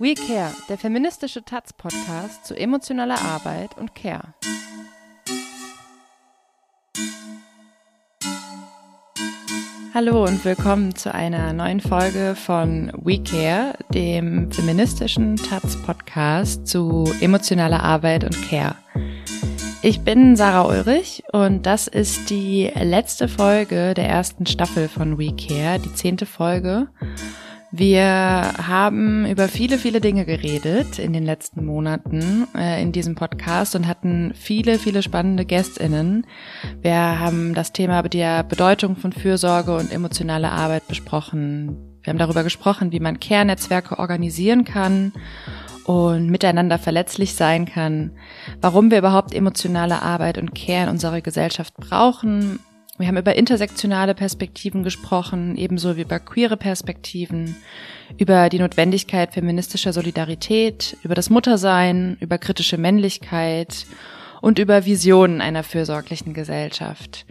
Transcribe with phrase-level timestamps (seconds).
[0.00, 4.32] We Care, der feministische Taz-Podcast zu emotionaler Arbeit und Care.
[9.92, 17.82] Hallo und willkommen zu einer neuen Folge von We Care, dem feministischen Taz-Podcast zu emotionaler
[17.82, 18.76] Arbeit und Care.
[19.82, 25.34] Ich bin Sarah Ulrich und das ist die letzte Folge der ersten Staffel von We
[25.34, 26.86] Care, die zehnte Folge.
[27.70, 33.76] Wir haben über viele, viele Dinge geredet in den letzten Monaten äh, in diesem Podcast
[33.76, 36.26] und hatten viele, viele spannende GästInnen.
[36.80, 41.76] Wir haben das Thema der Bedeutung von Fürsorge und emotionale Arbeit besprochen.
[42.02, 45.12] Wir haben darüber gesprochen, wie man Care-Netzwerke organisieren kann
[45.84, 48.12] und miteinander verletzlich sein kann,
[48.62, 52.60] warum wir überhaupt emotionale Arbeit und Care in unserer Gesellschaft brauchen
[52.98, 57.56] wir haben über intersektionale Perspektiven gesprochen, ebenso wie über queere Perspektiven,
[58.18, 63.86] über die Notwendigkeit feministischer Solidarität, über das Muttersein, über kritische Männlichkeit
[64.40, 67.24] und über Visionen einer fürsorglichen Gesellschaft.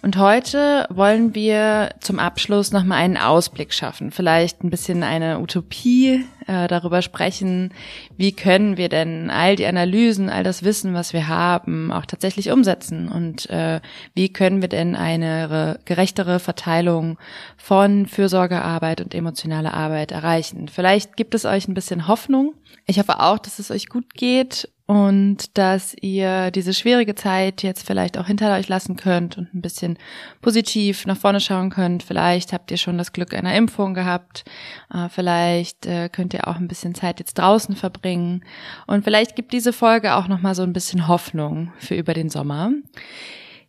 [0.00, 6.24] Und heute wollen wir zum Abschluss nochmal einen Ausblick schaffen, vielleicht ein bisschen eine Utopie
[6.46, 7.74] äh, darüber sprechen,
[8.16, 12.52] wie können wir denn all die Analysen, all das Wissen, was wir haben, auch tatsächlich
[12.52, 13.80] umsetzen und äh,
[14.14, 17.18] wie können wir denn eine gerechtere Verteilung
[17.56, 20.68] von Fürsorgearbeit und emotionaler Arbeit erreichen.
[20.68, 22.54] Vielleicht gibt es euch ein bisschen Hoffnung.
[22.86, 27.86] Ich hoffe auch, dass es euch gut geht und dass ihr diese schwierige Zeit jetzt
[27.86, 29.98] vielleicht auch hinter euch lassen könnt und ein bisschen
[30.40, 32.02] positiv nach vorne schauen könnt.
[32.02, 34.46] Vielleicht habt ihr schon das Glück einer Impfung gehabt,
[34.92, 38.42] äh, vielleicht äh, könnt ihr auch ein bisschen Zeit jetzt draußen verbringen
[38.86, 42.30] und vielleicht gibt diese Folge auch noch mal so ein bisschen Hoffnung für über den
[42.30, 42.72] Sommer.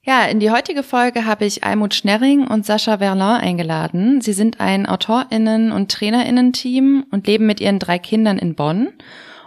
[0.03, 4.21] Ja, in die heutige Folge habe ich Almut Schnerring und Sascha Verlin eingeladen.
[4.21, 8.93] Sie sind ein AutorInnen- und TrainerInnen-Team und leben mit ihren drei Kindern in Bonn.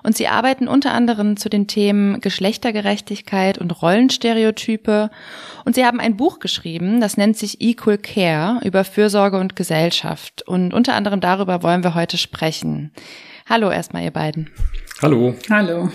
[0.03, 5.11] Und sie arbeiten unter anderem zu den Themen Geschlechtergerechtigkeit und Rollenstereotype.
[5.65, 10.43] Und sie haben ein Buch geschrieben, das nennt sich Equal Care über Fürsorge und Gesellschaft.
[10.47, 12.93] Und unter anderem darüber wollen wir heute sprechen.
[13.49, 14.51] Hallo erstmal, ihr beiden.
[15.01, 15.35] Hallo.
[15.51, 15.91] Hallo.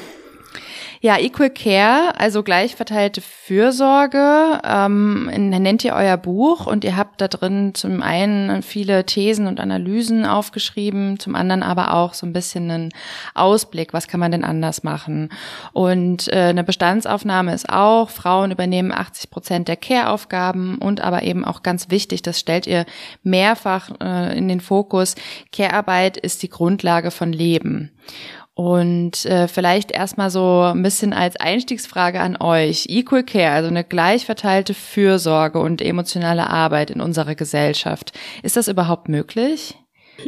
[0.99, 7.27] Ja, Equal Care, also gleichverteilte Fürsorge, ähm, nennt ihr euer Buch und ihr habt da
[7.27, 12.71] drin zum einen viele Thesen und Analysen aufgeschrieben, zum anderen aber auch so ein bisschen
[12.71, 12.89] einen
[13.35, 15.29] Ausblick, was kann man denn anders machen.
[15.71, 21.45] Und äh, eine Bestandsaufnahme ist auch, Frauen übernehmen 80 Prozent der Care-Aufgaben und aber eben
[21.45, 22.85] auch ganz wichtig, das stellt ihr
[23.21, 25.13] mehrfach äh, in den Fokus,
[25.51, 27.91] Care-Arbeit ist die Grundlage von Leben.
[28.57, 32.87] Und äh, vielleicht erstmal so ein bisschen als Einstiegsfrage an euch.
[32.89, 38.13] Equal Care, also eine gleich verteilte Fürsorge und emotionale Arbeit in unserer Gesellschaft.
[38.41, 39.75] Ist das überhaupt möglich?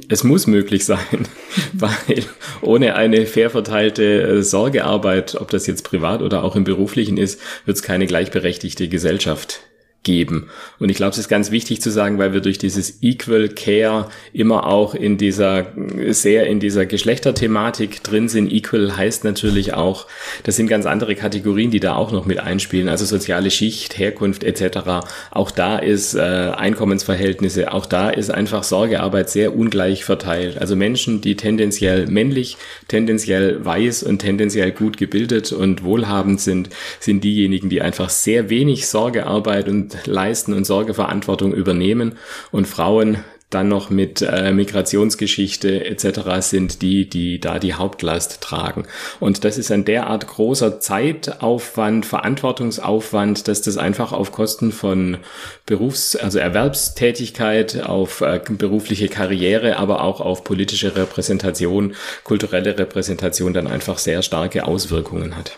[0.10, 1.28] Es muss möglich sein,
[1.74, 2.24] weil
[2.62, 7.42] ohne eine fair verteilte äh, Sorgearbeit, ob das jetzt privat oder auch im beruflichen ist,
[7.66, 9.62] wird es keine gleichberechtigte Gesellschaft
[10.04, 10.50] geben.
[10.80, 14.08] Und ich glaube, es ist ganz wichtig zu sagen, weil wir durch dieses Equal Care
[14.32, 15.68] immer auch in dieser,
[16.10, 18.52] sehr in dieser Geschlechterthematik drin sind.
[18.52, 20.08] Equal heißt natürlich auch,
[20.44, 24.46] das sind ganz andere Kategorien, die da auch noch mit einspielen, also soziale Schicht, Herkunft
[24.46, 25.06] etc.
[25.32, 30.58] Auch da ist äh, Einkommensverhältnisse, auch da ist einfach Sorgearbeit sehr ungleich verteilt.
[30.60, 32.56] Also Menschen, die tendenziell männlich,
[32.88, 36.70] tendenziell weiß und tendenziell gut gebildet und wohlhabend sind,
[37.02, 42.18] sind diejenigen, die einfach sehr wenig Sorgearbeit und leisten und Sorgeverantwortung übernehmen
[42.52, 46.20] und Frauen dann noch mit äh, Migrationsgeschichte etc.
[46.42, 48.86] sind die, die da die Hauptlast tragen.
[49.20, 55.18] Und das ist ein derart großer Zeitaufwand, Verantwortungsaufwand, dass das einfach auf Kosten von
[55.66, 63.66] Berufs-, also Erwerbstätigkeit, auf äh, berufliche Karriere, aber auch auf politische Repräsentation, kulturelle Repräsentation dann
[63.66, 65.58] einfach sehr starke Auswirkungen hat.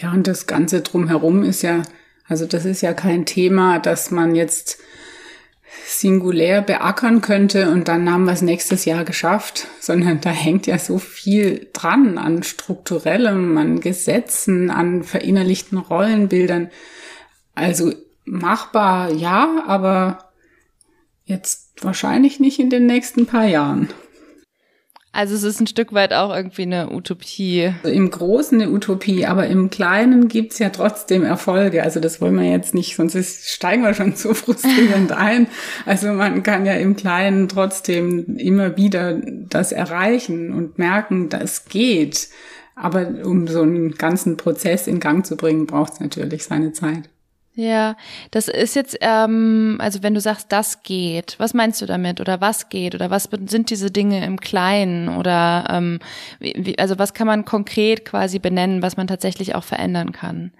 [0.00, 1.82] Ja, und das Ganze drumherum ist ja
[2.28, 4.78] also das ist ja kein Thema, das man jetzt
[5.86, 10.78] singulär beackern könnte und dann haben wir es nächstes Jahr geschafft, sondern da hängt ja
[10.78, 16.70] so viel dran an strukturellem, an Gesetzen, an verinnerlichten Rollenbildern.
[17.54, 17.92] Also
[18.24, 20.30] machbar, ja, aber
[21.24, 23.88] jetzt wahrscheinlich nicht in den nächsten paar Jahren.
[25.14, 27.72] Also es ist ein Stück weit auch irgendwie eine Utopie.
[27.84, 31.84] Also Im Großen eine Utopie, aber im Kleinen gibt's ja trotzdem Erfolge.
[31.84, 35.46] Also das wollen wir jetzt nicht, sonst ist, steigen wir schon so frustrierend ein.
[35.86, 42.28] Also man kann ja im Kleinen trotzdem immer wieder das erreichen und merken, dass geht.
[42.74, 47.08] Aber um so einen ganzen Prozess in Gang zu bringen, braucht's natürlich seine Zeit.
[47.56, 47.96] Ja,
[48.32, 52.20] das ist jetzt, ähm, also wenn du sagst, das geht, was meinst du damit?
[52.20, 52.96] Oder was geht?
[52.96, 55.08] Oder was sind diese Dinge im Kleinen?
[55.16, 56.00] Oder ähm,
[56.40, 60.50] wie, also was kann man konkret quasi benennen, was man tatsächlich auch verändern kann?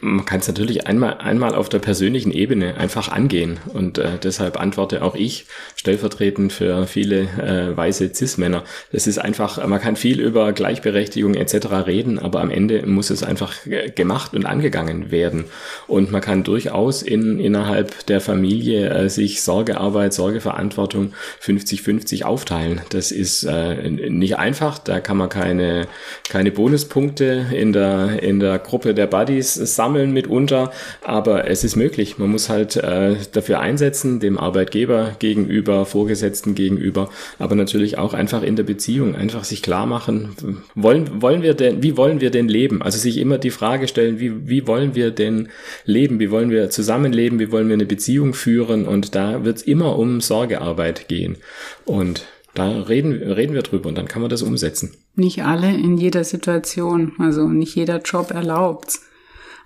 [0.00, 4.58] Man kann es natürlich einmal, einmal auf der persönlichen Ebene einfach angehen und äh, deshalb
[4.58, 5.46] antworte auch ich
[5.76, 8.64] stellvertretend für viele äh, weiße Cis-Männer.
[8.90, 11.86] Es ist einfach, man kann viel über Gleichberechtigung etc.
[11.86, 13.54] reden, aber am Ende muss es einfach
[13.94, 15.44] gemacht und angegangen werden.
[15.86, 21.12] Und man kann durchaus in, innerhalb der Familie äh, sich Sorgearbeit, Sorgeverantwortung
[21.42, 22.80] 50-50 aufteilen.
[22.90, 25.86] Das ist äh, nicht einfach, da kann man keine,
[26.28, 30.70] keine Bonuspunkte in der, in der Gruppe der Buddies sammeln mitunter,
[31.02, 32.16] aber es ist möglich.
[32.16, 38.44] Man muss halt äh, dafür einsetzen, dem Arbeitgeber gegenüber, Vorgesetzten gegenüber, aber natürlich auch einfach
[38.44, 40.36] in der Beziehung, einfach sich klar machen,
[40.76, 42.80] wollen, wollen wir denn, wie wollen wir denn leben?
[42.80, 45.48] Also sich immer die Frage stellen, wie, wie wollen wir denn
[45.84, 46.20] leben?
[46.20, 47.40] Wie wollen wir zusammenleben?
[47.40, 48.86] Wie wollen wir eine Beziehung führen?
[48.86, 51.38] Und da wird es immer um Sorgearbeit gehen.
[51.84, 52.24] Und
[52.54, 54.92] da reden, reden wir drüber und dann kann man das umsetzen.
[55.16, 59.02] Nicht alle in jeder Situation, also nicht jeder Job erlaubt's.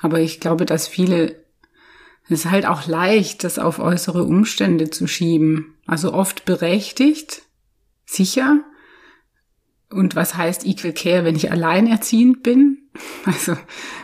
[0.01, 1.37] Aber ich glaube, dass viele,
[2.25, 5.75] es ist halt auch leicht, das auf äußere Umstände zu schieben.
[5.87, 7.43] Also oft berechtigt,
[8.05, 8.61] sicher.
[9.91, 12.79] Und was heißt Equal Care, wenn ich alleinerziehend bin?
[13.27, 13.57] Also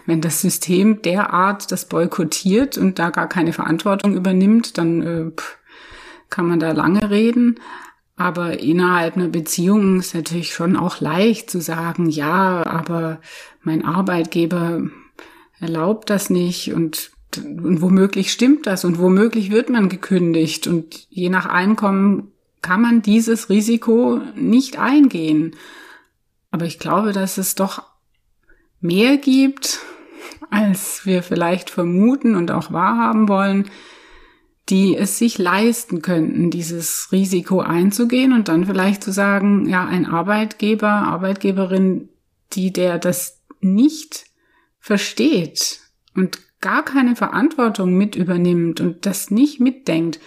[0.04, 5.30] wenn das System derart das boykottiert und da gar keine Verantwortung übernimmt, dann äh,
[6.28, 7.58] kann man da lange reden.
[8.16, 13.20] Aber innerhalb einer Beziehung ist natürlich schon auch leicht zu sagen, ja, aber
[13.62, 14.82] mein Arbeitgeber
[15.62, 21.28] erlaubt das nicht und, und womöglich stimmt das und womöglich wird man gekündigt und je
[21.28, 22.32] nach Einkommen
[22.62, 25.54] kann man dieses Risiko nicht eingehen.
[26.50, 27.82] Aber ich glaube, dass es doch
[28.80, 29.78] mehr gibt,
[30.50, 33.70] als wir vielleicht vermuten und auch wahrhaben wollen,
[34.68, 40.06] die es sich leisten könnten, dieses Risiko einzugehen und dann vielleicht zu sagen, ja, ein
[40.06, 42.08] Arbeitgeber, Arbeitgeberin,
[42.52, 44.31] die der das nicht
[44.82, 45.78] versteht
[46.14, 50.20] und gar keine Verantwortung mit übernimmt und das nicht mitdenkt,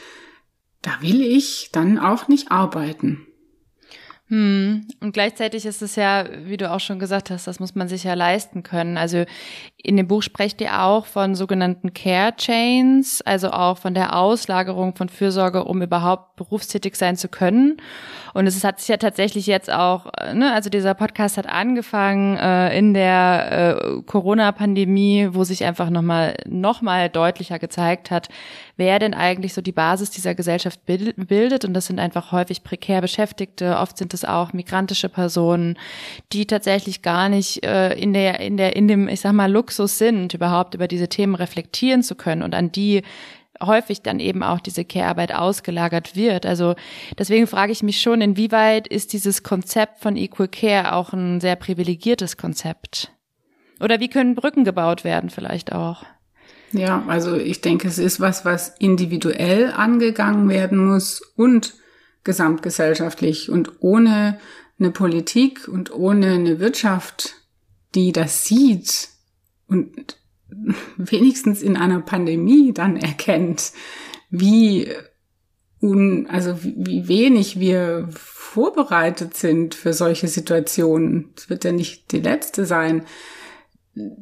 [0.81, 3.27] da will ich dann auch nicht arbeiten.
[4.27, 4.87] Hm.
[5.01, 8.05] Und gleichzeitig ist es ja, wie du auch schon gesagt hast, das muss man sich
[8.05, 8.97] ja leisten können.
[8.97, 9.25] Also
[9.85, 14.95] in dem Buch sprecht ihr auch von sogenannten Care Chains, also auch von der Auslagerung
[14.95, 17.77] von Fürsorge, um überhaupt berufstätig sein zu können.
[18.33, 22.35] Und es hat sich ja tatsächlich jetzt auch, äh, ne, also dieser Podcast hat angefangen
[22.37, 28.29] äh, in der äh, Corona-Pandemie, wo sich einfach nochmal noch mal deutlicher gezeigt hat,
[28.77, 31.63] wer denn eigentlich so die Basis dieser Gesellschaft bildet.
[31.63, 35.77] Und das sind einfach häufig prekär Beschäftigte, oft sind es auch migrantische Personen,
[36.33, 39.97] die tatsächlich gar nicht äh, in der, in der, in dem, ich sag mal, Luxus
[39.97, 43.01] sind, überhaupt über diese Themen reflektieren zu können und an die
[43.61, 46.45] häufig dann eben auch diese Care-Arbeit ausgelagert wird.
[46.45, 46.75] Also
[47.17, 51.55] deswegen frage ich mich schon, inwieweit ist dieses Konzept von Equal Care auch ein sehr
[51.55, 53.11] privilegiertes Konzept?
[53.81, 56.03] Oder wie können Brücken gebaut werden vielleicht auch?
[56.71, 61.75] Ja, also ich denke, es ist was, was individuell angegangen werden muss und
[62.23, 64.39] gesamtgesellschaftlich und ohne
[64.79, 67.35] eine Politik und ohne eine Wirtschaft,
[67.93, 69.14] die das sieht
[69.67, 70.17] und
[70.97, 73.71] wenigstens in einer Pandemie dann erkennt,
[74.29, 74.89] wie
[75.81, 81.33] un, also wie wenig wir vorbereitet sind für solche Situationen.
[81.37, 83.05] Es wird ja nicht die letzte sein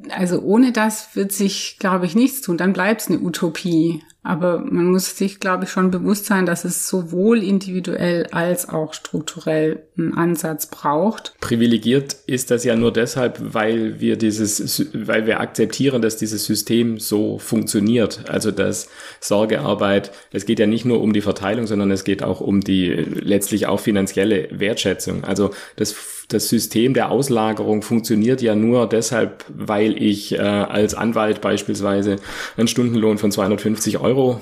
[0.09, 2.57] also ohne das wird sich, glaube ich, nichts tun.
[2.57, 4.03] Dann bleibt es eine Utopie.
[4.23, 8.93] Aber man muss sich, glaube ich, schon bewusst sein, dass es sowohl individuell als auch
[8.93, 11.35] strukturell einen Ansatz braucht.
[11.41, 16.99] Privilegiert ist das ja nur deshalb, weil wir dieses, weil wir akzeptieren, dass dieses System
[16.99, 18.29] so funktioniert.
[18.29, 18.87] Also dass
[19.19, 22.87] Sorgearbeit, es geht ja nicht nur um die Verteilung, sondern es geht auch um die
[22.87, 25.25] letztlich auch finanzielle Wertschätzung.
[25.25, 25.91] Also das
[26.27, 32.17] das System der Auslagerung funktioniert ja nur deshalb, weil ich äh, als Anwalt beispielsweise
[32.57, 34.41] einen Stundenlohn von 250 Euro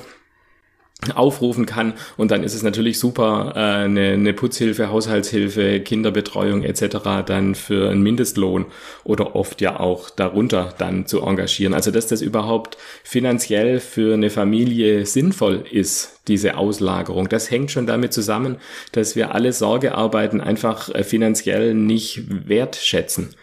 [1.15, 6.97] aufrufen kann und dann ist es natürlich super, äh, eine, eine Putzhilfe, Haushaltshilfe, Kinderbetreuung etc.
[7.25, 8.65] dann für einen Mindestlohn
[9.03, 11.73] oder oft ja auch darunter dann zu engagieren.
[11.73, 17.29] Also dass das überhaupt finanziell für eine Familie sinnvoll ist, diese Auslagerung.
[17.29, 18.57] Das hängt schon damit zusammen,
[18.91, 23.35] dass wir alle Sorgearbeiten einfach äh, finanziell nicht wertschätzen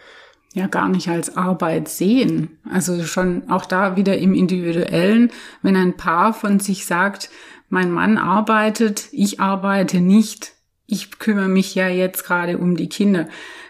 [0.53, 2.57] ja gar nicht als Arbeit sehen.
[2.69, 7.29] Also schon auch da wieder im Individuellen, wenn ein Paar von sich sagt,
[7.69, 10.53] mein Mann arbeitet, ich arbeite nicht,
[10.87, 13.27] ich kümmere mich ja jetzt gerade um die Kinder.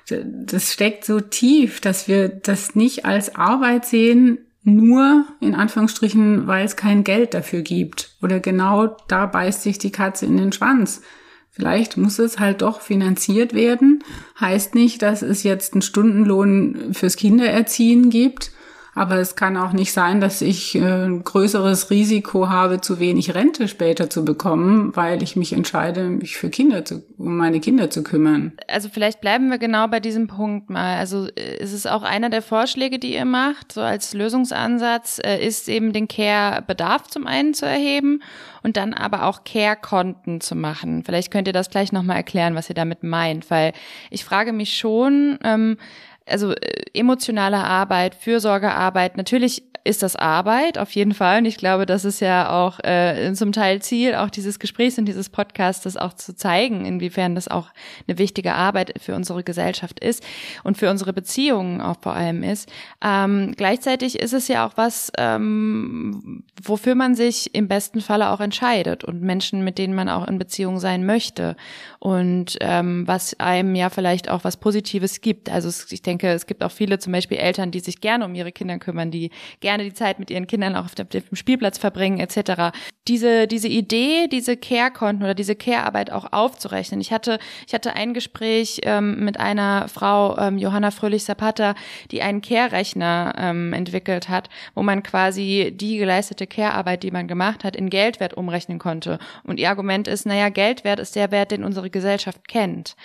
[0.08, 6.66] Das steckt so tief, dass wir das nicht als Arbeit sehen, nur in Anführungsstrichen, weil
[6.66, 8.16] es kein Geld dafür gibt.
[8.22, 11.02] Oder genau da beißt sich die Katze in den Schwanz.
[11.52, 14.04] Vielleicht muss es halt doch finanziert werden.
[14.40, 18.52] Heißt nicht, dass es jetzt einen Stundenlohn fürs Kindererziehen gibt,
[19.00, 23.34] aber es kann auch nicht sein, dass ich äh, ein größeres Risiko habe, zu wenig
[23.34, 27.90] Rente später zu bekommen, weil ich mich entscheide, mich für Kinder zu, um meine Kinder
[27.90, 28.52] zu kümmern.
[28.68, 30.98] Also vielleicht bleiben wir genau bei diesem Punkt mal.
[30.98, 35.48] Also äh, ist es auch einer der Vorschläge, die ihr macht, so als Lösungsansatz, äh,
[35.48, 38.22] ist eben den Care-Bedarf zum einen zu erheben
[38.64, 41.04] und dann aber auch Care-Konten zu machen.
[41.06, 43.72] Vielleicht könnt ihr das gleich nochmal erklären, was ihr damit meint, weil
[44.10, 45.78] ich frage mich schon, ähm,
[46.30, 51.40] also äh, emotionale Arbeit, Fürsorgearbeit, natürlich ist das Arbeit, auf jeden Fall.
[51.40, 55.06] Und ich glaube, das ist ja auch äh, zum Teil Ziel auch dieses Gesprächs und
[55.06, 57.70] dieses Podcasts, das auch zu zeigen, inwiefern das auch
[58.08, 60.24] eine wichtige Arbeit für unsere Gesellschaft ist
[60.64, 62.70] und für unsere Beziehungen auch vor allem ist.
[63.04, 68.42] Ähm, gleichzeitig ist es ja auch was, ähm, wofür man sich im besten Falle auch
[68.42, 71.56] entscheidet und Menschen, mit denen man auch in Beziehung sein möchte
[72.00, 75.50] und ähm, was einem ja vielleicht auch was Positives gibt.
[75.50, 78.52] Also ich denke, es gibt auch viele zum Beispiel Eltern, die sich gerne um ihre
[78.52, 82.78] Kinder kümmern, die gerne die Zeit mit ihren Kindern auch auf dem Spielplatz verbringen etc.
[83.08, 87.02] Diese diese Idee, diese Care-Konten oder diese Care-Arbeit auch aufzurechnen.
[87.02, 91.76] Ich hatte ich hatte ein Gespräch ähm, mit einer Frau ähm, Johanna Fröhlich Zapata,
[92.12, 97.64] die einen Care-Rechner ähm, entwickelt hat, wo man quasi die geleistete Care-Arbeit, die man gemacht
[97.64, 99.20] hat, in Geldwert umrechnen konnte.
[99.44, 102.96] Und ihr Argument ist, naja, Geldwert ist der Wert, den unsere Gesellschaft kennt.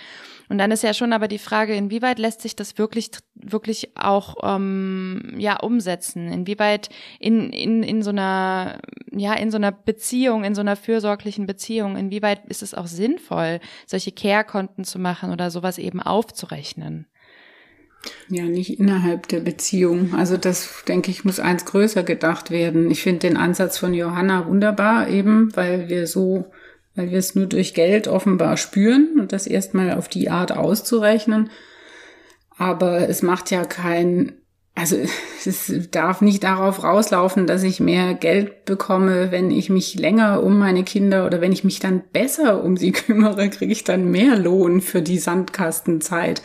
[0.48, 4.36] Und dann ist ja schon aber die Frage, inwieweit lässt sich das wirklich, wirklich auch
[4.42, 6.30] ähm, ja umsetzen?
[6.30, 11.46] Inwieweit in, in, in so einer, ja, in so einer Beziehung, in so einer fürsorglichen
[11.46, 17.06] Beziehung, inwieweit ist es auch sinnvoll, solche Care-Konten zu machen oder sowas eben aufzurechnen?
[18.28, 20.14] Ja, nicht innerhalb der Beziehung.
[20.14, 22.90] Also das, denke ich, muss eins größer gedacht werden.
[22.90, 26.50] Ich finde den Ansatz von Johanna wunderbar, eben weil wir so
[26.94, 31.50] weil wir es nur durch Geld offenbar spüren und das erstmal auf die Art auszurechnen.
[32.56, 34.32] Aber es macht ja kein,
[34.76, 34.96] also
[35.44, 40.56] es darf nicht darauf rauslaufen, dass ich mehr Geld bekomme, wenn ich mich länger um
[40.56, 44.36] meine Kinder oder wenn ich mich dann besser um sie kümmere, kriege ich dann mehr
[44.36, 46.42] Lohn für die Sandkastenzeit.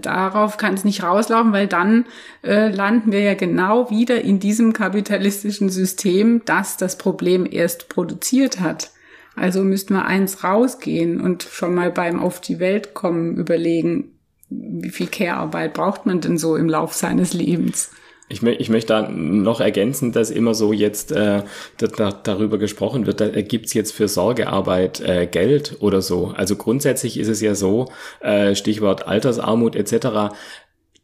[0.00, 2.06] Darauf kann es nicht rauslaufen, weil dann
[2.42, 8.60] äh, landen wir ja genau wieder in diesem kapitalistischen System, das das Problem erst produziert
[8.60, 8.94] hat.
[9.36, 14.12] Also müssten wir eins rausgehen und schon mal beim Auf die Welt kommen überlegen,
[14.48, 17.90] wie viel Care-Arbeit braucht man denn so im Lauf seines Lebens?
[18.30, 21.42] Ich, ich möchte da noch ergänzen, dass immer so jetzt äh,
[21.76, 26.32] da, darüber gesprochen wird, da gibt's jetzt für Sorgearbeit äh, Geld oder so.
[26.34, 30.34] Also grundsätzlich ist es ja so, äh, Stichwort Altersarmut etc.,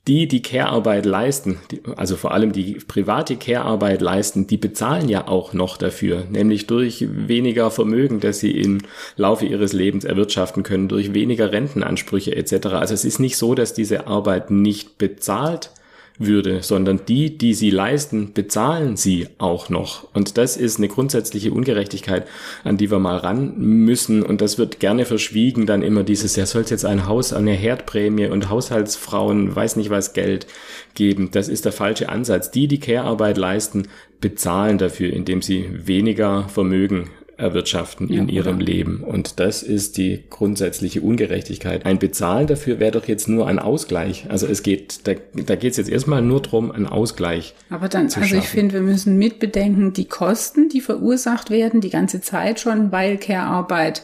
[0.09, 5.29] die, die Care-Arbeit leisten, die, also vor allem die private Care-Arbeit leisten, die bezahlen ja
[5.29, 8.79] auch noch dafür, nämlich durch weniger Vermögen, das sie im
[9.17, 12.69] Laufe ihres Lebens erwirtschaften können, durch weniger Rentenansprüche etc.
[12.69, 15.71] Also es ist nicht so, dass diese Arbeit nicht bezahlt
[16.21, 20.07] würde, sondern die, die sie leisten, bezahlen sie auch noch.
[20.15, 22.29] Und das ist eine grundsätzliche Ungerechtigkeit,
[22.63, 24.23] an die wir mal ran müssen.
[24.23, 27.53] Und das wird gerne verschwiegen, dann immer dieses, ja, soll es jetzt ein Haus, eine
[27.53, 30.47] Herdprämie und Haushaltsfrauen, weiß nicht was, Geld
[30.95, 31.31] geben.
[31.33, 32.51] Das ist der falsche Ansatz.
[32.51, 33.89] Die, die Care-Arbeit leisten,
[34.21, 38.65] bezahlen dafür, indem sie weniger Vermögen erwirtschaften ja, in ihrem oder?
[38.65, 39.03] Leben.
[39.03, 41.87] Und das ist die grundsätzliche Ungerechtigkeit.
[41.87, 44.27] Ein Bezahlen dafür wäre doch jetzt nur ein Ausgleich.
[44.29, 47.55] Also es geht, da, da geht es jetzt erstmal nur drum, einen Ausgleich.
[47.71, 48.39] Aber dann, also schaffen.
[48.39, 53.17] ich finde, wir müssen mitbedenken, die Kosten, die verursacht werden, die ganze Zeit schon, weil
[53.17, 54.03] Care-Arbeit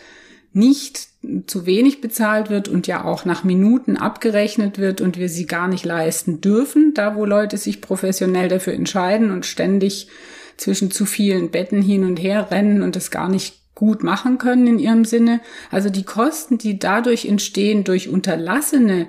[0.52, 1.08] nicht
[1.46, 5.68] zu wenig bezahlt wird und ja auch nach Minuten abgerechnet wird und wir sie gar
[5.68, 10.08] nicht leisten dürfen, da wo Leute sich professionell dafür entscheiden und ständig
[10.56, 14.66] zwischen zu vielen Betten hin und her rennen und das gar nicht gut machen können
[14.66, 15.40] in ihrem Sinne.
[15.70, 19.06] Also die Kosten, die dadurch entstehen durch unterlassene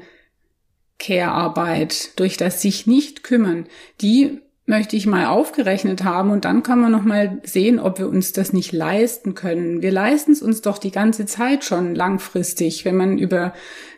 [1.00, 3.68] Care-Arbeit, durch das sich nicht kümmern,
[4.02, 8.10] die möchte ich mal aufgerechnet haben und dann kann man noch mal sehen, ob wir
[8.10, 9.82] uns das nicht leisten können.
[9.82, 13.54] Wir leisten es uns doch die ganze Zeit schon langfristig, wenn man über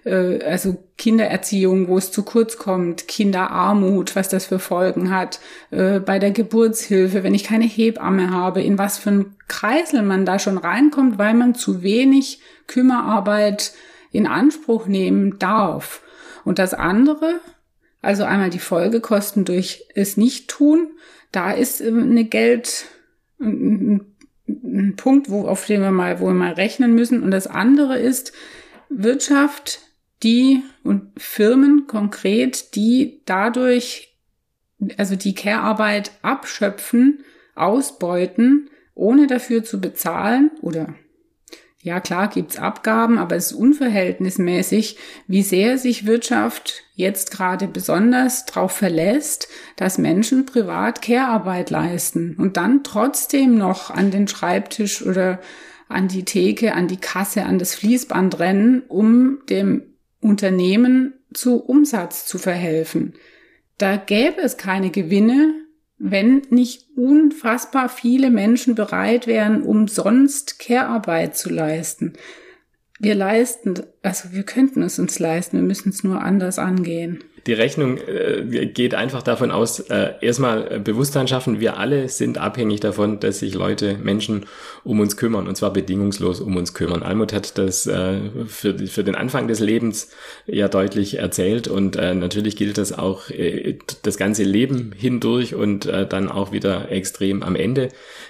[0.06, 5.40] äh, also Kindererziehung, wo es zu kurz kommt, Kinderarmut, was das für Folgen hat,
[5.72, 10.24] äh, bei der Geburtshilfe, wenn ich keine Hebamme habe, in was für ein Kreisel man
[10.24, 13.74] da schon reinkommt, weil man zu wenig Kümmerarbeit
[14.12, 16.04] in Anspruch nehmen darf.
[16.46, 17.40] Und das andere,
[18.02, 20.92] also einmal die Folgekosten durch es nicht tun.
[21.32, 22.86] Da ist ähm, eine Geld,
[23.40, 24.16] ein,
[24.48, 27.24] ein Punkt, wo, auf den wir mal, wo wir mal rechnen müssen.
[27.24, 28.34] Und das andere ist
[28.90, 29.80] Wirtschaft,
[30.24, 34.10] die und Firmen konkret, die dadurch
[34.98, 37.24] also die Care-Arbeit abschöpfen,
[37.56, 40.96] ausbeuten, ohne dafür zu bezahlen oder
[41.82, 48.46] ja, klar gibt's Abgaben, aber es ist unverhältnismäßig, wie sehr sich Wirtschaft jetzt gerade besonders
[48.46, 55.40] darauf verlässt, dass Menschen privat Care-Arbeit leisten und dann trotzdem noch an den Schreibtisch oder
[55.88, 59.84] an die Theke, an die Kasse, an das Fließband rennen, um dem
[60.20, 63.14] Unternehmen zu Umsatz zu verhelfen.
[63.78, 65.54] Da gäbe es keine Gewinne,
[66.00, 72.14] wenn nicht unfassbar viele Menschen bereit wären, umsonst Care-Arbeit zu leisten.
[73.00, 77.54] Wir leisten, also wir könnten es uns leisten, wir müssen es nur anders angehen die
[77.54, 82.80] Rechnung äh, geht einfach davon aus, äh, erstmal äh, Bewusstsein schaffen, wir alle sind abhängig
[82.80, 84.46] davon, dass sich Leute, Menschen
[84.84, 87.02] um uns kümmern und zwar bedingungslos um uns kümmern.
[87.02, 90.10] Almut hat das äh, für, für den Anfang des Lebens
[90.46, 95.88] ja deutlich erzählt und äh, natürlich gilt das auch äh, das ganze Leben hindurch und
[95.88, 97.90] äh, dann auch wieder extrem am Ende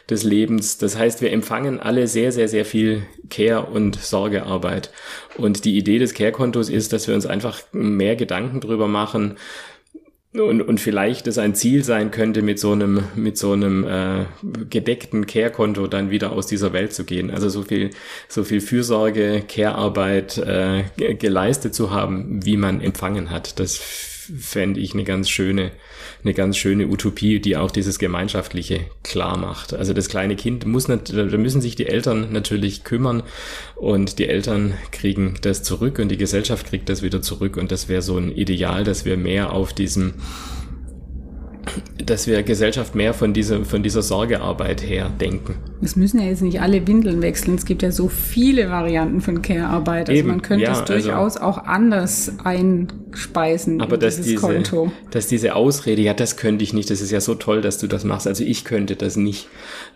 [0.10, 0.78] des Lebens.
[0.78, 4.92] Das heißt, wir empfangen alle sehr, sehr, sehr viel Care- und Sorgearbeit.
[5.38, 10.62] Und die Idee des Care-Kontos ist, dass wir uns einfach mehr Gedanken drüber machen, und,
[10.62, 14.26] und vielleicht es ein Ziel sein könnte, mit so einem, mit so einem äh,
[14.70, 17.32] gedeckten Care-Konto dann wieder aus dieser Welt zu gehen.
[17.32, 17.90] Also so viel,
[18.28, 20.84] so viel Fürsorge, Care-Arbeit äh,
[21.16, 23.60] geleistet zu haben, wie man empfangen hat.
[23.60, 23.78] Das
[24.38, 25.72] fände ich eine ganz schöne,
[26.24, 29.74] eine ganz schöne Utopie, die auch dieses Gemeinschaftliche klar macht.
[29.74, 30.98] Also das kleine Kind muss da
[31.38, 33.24] müssen sich die Eltern natürlich kümmern
[33.76, 37.88] und die Eltern kriegen das zurück und die Gesellschaft kriegt das wieder zurück und das
[37.88, 40.14] wäre so ein Ideal, dass wir mehr auf diesem
[42.04, 45.56] dass wir Gesellschaft mehr von dieser, von dieser Sorgearbeit her denken.
[45.82, 47.56] Es müssen ja jetzt nicht alle Windeln wechseln.
[47.56, 50.10] Es gibt ja so viele Varianten von Care-Arbeit.
[50.10, 53.82] Also Eben, man könnte ja, es also durchaus also, auch anders einspeisen.
[53.82, 54.92] Aber dass diese, Konto.
[55.12, 57.88] dass diese Ausrede, ja, das könnte ich nicht, das ist ja so toll, dass du
[57.88, 58.28] das machst.
[58.28, 59.48] Also ich könnte das nicht,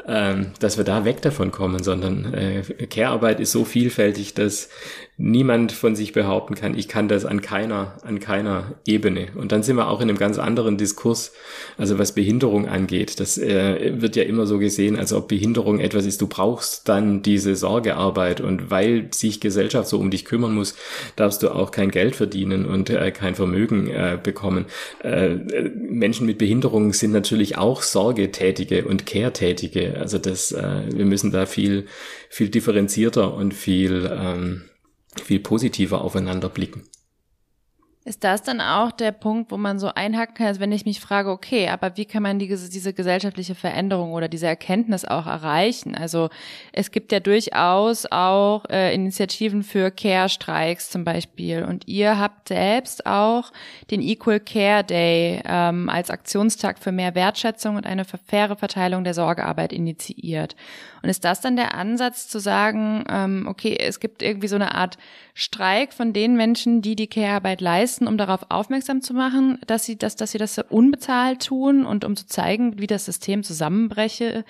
[0.08, 4.70] ähm, dass wir da weg davon kommen, sondern äh, Care-Arbeit ist so vielfältig, dass
[5.18, 9.27] niemand von sich behaupten kann, ich kann das an keiner, an keiner Ebene.
[9.35, 11.33] Und dann sind wir auch in einem ganz anderen Diskurs,
[11.77, 13.20] also was Behinderung angeht.
[13.20, 17.22] Das äh, wird ja immer so gesehen, als ob Behinderung etwas ist, du brauchst dann
[17.22, 20.75] diese Sorgearbeit und weil sich Gesellschaft so um dich kümmern muss,
[21.16, 24.66] darfst du auch kein Geld verdienen und äh, kein Vermögen äh, bekommen.
[25.03, 25.35] Äh,
[25.75, 29.98] Menschen mit Behinderung sind natürlich auch Sorgetätige und Care-Tätige.
[30.00, 31.85] Also das, äh, wir müssen da viel,
[32.29, 34.63] viel differenzierter und viel ähm,
[35.22, 36.83] viel positiver aufeinander blicken.
[38.05, 41.00] Ist das dann auch der Punkt, wo man so einhaken kann, also wenn ich mich
[41.00, 45.96] frage, okay, aber wie kann man diese, diese gesellschaftliche Veränderung oder diese Erkenntnis auch erreichen?
[45.96, 46.29] Also
[46.74, 53.05] es gibt ja durchaus auch äh, Initiativen für Care-Streiks zum Beispiel und ihr habt selbst
[53.05, 53.53] auch
[53.89, 59.13] den Equal Care Day ähm, als Aktionstag für mehr Wertschätzung und eine faire Verteilung der
[59.13, 60.57] Sorgearbeit initiiert.
[61.03, 64.75] Und ist das dann der Ansatz zu sagen, ähm, okay, es gibt irgendwie so eine
[64.75, 64.98] Art
[65.35, 69.98] Streik von den Menschen, die die Care-Arbeit leisten, um darauf aufmerksam zu machen, dass sie,
[69.98, 74.43] dass, dass sie das unbezahlt tun und um zu zeigen, wie das System zusammenbrechen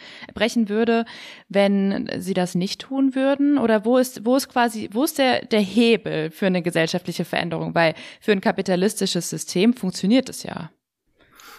[0.67, 1.05] würde,
[1.47, 3.57] wenn sie das nicht tun würden?
[3.57, 7.73] Oder wo ist, wo ist quasi, wo ist der, der Hebel für eine gesellschaftliche Veränderung?
[7.73, 10.69] Weil für ein kapitalistisches System funktioniert es ja.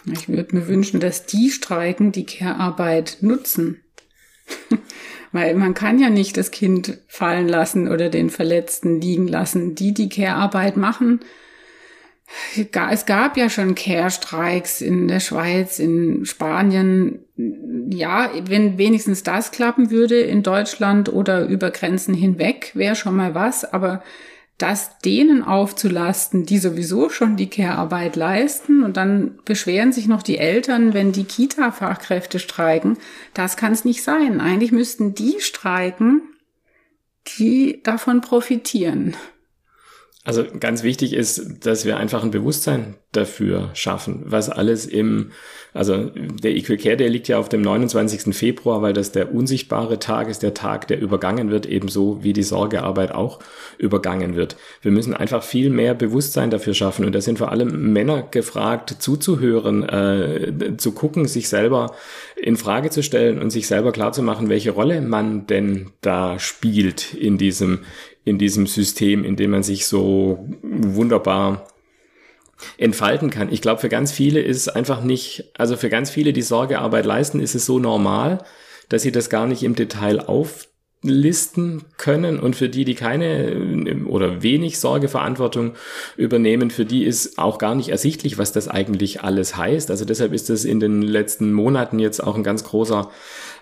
[0.05, 3.84] Ich würde mir wünschen, dass die streiken, die Care-Arbeit nutzen.
[5.33, 9.75] Weil man kann ja nicht das Kind fallen lassen oder den Verletzten liegen lassen.
[9.75, 11.21] Die, die Care-Arbeit machen,
[12.57, 17.21] es gab ja schon Care-Streiks in der Schweiz, in Spanien.
[17.91, 23.35] Ja, wenn wenigstens das klappen würde in Deutschland oder über Grenzen hinweg, wäre schon mal
[23.35, 23.65] was.
[23.65, 24.03] Aber
[24.59, 30.39] das denen aufzulasten, die sowieso schon die Care-Arbeit leisten und dann beschweren sich noch die
[30.39, 32.97] Eltern, wenn die Kita-Fachkräfte streiken,
[33.35, 34.41] das kann es nicht sein.
[34.41, 36.23] Eigentlich müssten die streiken,
[37.39, 39.17] die davon profitieren.
[40.27, 45.33] Also ganz wichtig ist, dass wir einfach ein Bewusstsein dafür schaffen, was alles im,
[45.75, 48.35] also der Equal Care Day liegt ja auf dem 29.
[48.35, 52.43] Februar, weil das der unsichtbare Tag ist, der Tag, der übergangen wird, ebenso wie die
[52.43, 53.39] Sorgearbeit auch
[53.77, 54.57] übergangen wird.
[54.81, 58.97] Wir müssen einfach viel mehr Bewusstsein dafür schaffen und da sind vor allem Männer gefragt,
[59.01, 61.95] zuzuhören, äh, zu gucken, sich selber
[62.35, 67.37] in Frage zu stellen und sich selber klarzumachen, welche Rolle man denn da spielt in
[67.37, 67.81] diesem
[68.25, 71.69] in diesem System, in dem man sich so wunderbar
[72.79, 73.53] entfalten kann.
[73.53, 77.41] Ich glaube, für ganz viele ist einfach nicht, also für ganz viele, die Sorgearbeit leisten,
[77.41, 78.45] ist es so normal,
[78.89, 80.69] dass sie das gar nicht im Detail auf
[81.07, 85.75] listen können und für die, die keine oder wenig Sorgeverantwortung
[86.17, 89.91] übernehmen, für die ist auch gar nicht ersichtlich, was das eigentlich alles heißt.
[89.91, 93.11] Also deshalb ist es in den letzten Monaten jetzt auch ein ganz großer,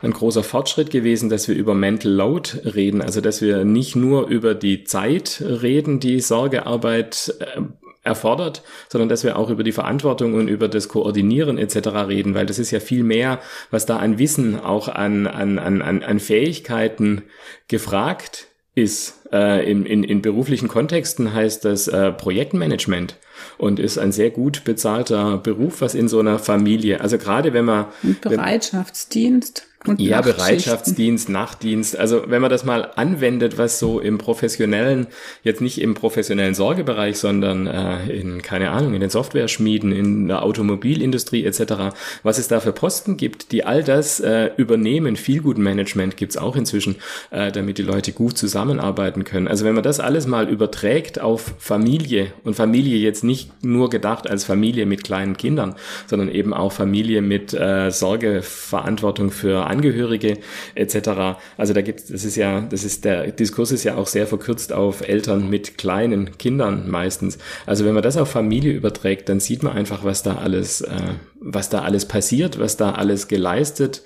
[0.02, 3.00] ein großer Fortschritt gewesen, dass wir über Mental Load reden.
[3.00, 7.62] Also dass wir nicht nur über die Zeit reden, die Sorgearbeit äh,
[8.02, 11.88] erfordert, sondern dass wir auch über die Verantwortung und über das Koordinieren etc.
[12.08, 13.38] reden, weil das ist ja viel mehr,
[13.70, 17.22] was da an Wissen, auch an, an, an, an Fähigkeiten
[17.68, 19.21] gefragt ist.
[19.32, 23.16] Äh, in, in, in beruflichen Kontexten heißt das äh, Projektmanagement
[23.58, 27.64] und ist ein sehr gut bezahlter Beruf, was in so einer Familie, also gerade wenn
[27.64, 27.86] man...
[28.02, 29.66] Und Bereitschaftsdienst.
[29.86, 31.98] Und ja, Bereitschaftsdienst, Nachtdienst.
[31.98, 35.08] Also wenn man das mal anwendet, was so im professionellen,
[35.42, 40.42] jetzt nicht im professionellen Sorgebereich, sondern äh, in, keine Ahnung, in den Software-Schmieden, in der
[40.42, 45.16] Automobilindustrie etc., was es da für Posten gibt, die all das äh, übernehmen.
[45.16, 46.96] Feelgood-Management gibt's auch inzwischen,
[47.30, 49.48] äh, damit die Leute gut zusammenarbeiten können.
[49.48, 54.28] Also wenn man das alles mal überträgt auf Familie und Familie jetzt nicht nur gedacht
[54.28, 55.74] als Familie mit kleinen Kindern,
[56.06, 60.38] sondern eben auch Familie mit äh, Sorgeverantwortung für Angehörige
[60.74, 61.38] etc.
[61.56, 64.72] Also da gibt das ist ja, das ist der Diskurs ist ja auch sehr verkürzt
[64.72, 67.38] auf Eltern mit kleinen Kindern meistens.
[67.66, 71.14] Also wenn man das auf Familie überträgt, dann sieht man einfach, was da alles, äh,
[71.40, 74.02] was da alles passiert, was da alles geleistet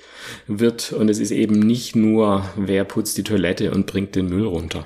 [0.46, 0.92] wird.
[0.92, 4.84] Und es ist eben nicht nur, wer putzt die Toilette und bringt den Müll runter.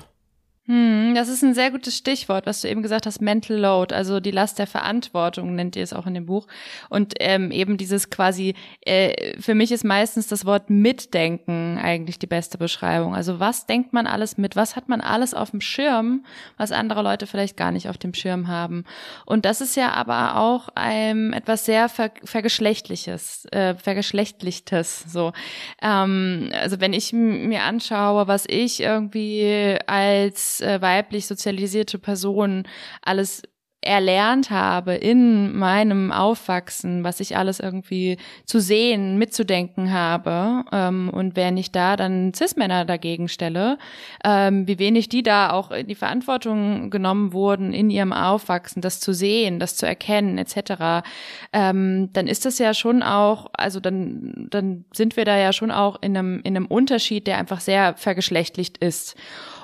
[0.67, 4.19] Hm, das ist ein sehr gutes Stichwort, was du eben gesagt hast, Mental Load, also
[4.19, 6.45] die Last der Verantwortung nennt ihr es auch in dem Buch.
[6.87, 12.27] Und ähm, eben dieses quasi, äh, für mich ist meistens das Wort Mitdenken eigentlich die
[12.27, 13.15] beste Beschreibung.
[13.15, 16.25] Also was denkt man alles mit, was hat man alles auf dem Schirm,
[16.57, 18.83] was andere Leute vielleicht gar nicht auf dem Schirm haben.
[19.25, 25.05] Und das ist ja aber auch ähm, etwas sehr ver vergeschlechtliches, äh, vergeschlechtlichtes.
[25.07, 25.33] So,
[25.81, 32.67] ähm, also wenn ich mir anschaue, was ich irgendwie als äh, weiblich sozialisierte Person
[33.01, 33.43] alles
[33.81, 41.35] erlernt habe in meinem Aufwachsen, was ich alles irgendwie zu sehen, mitzudenken habe ähm, und
[41.35, 43.79] wenn ich da dann Cis-Männer dagegen stelle,
[44.23, 48.99] ähm, wie wenig die da auch in die Verantwortung genommen wurden in ihrem Aufwachsen, das
[48.99, 51.03] zu sehen, das zu erkennen etc.,
[51.51, 55.71] ähm, dann ist das ja schon auch, also dann, dann sind wir da ja schon
[55.71, 59.15] auch in einem, in einem Unterschied, der einfach sehr vergeschlechtlicht ist.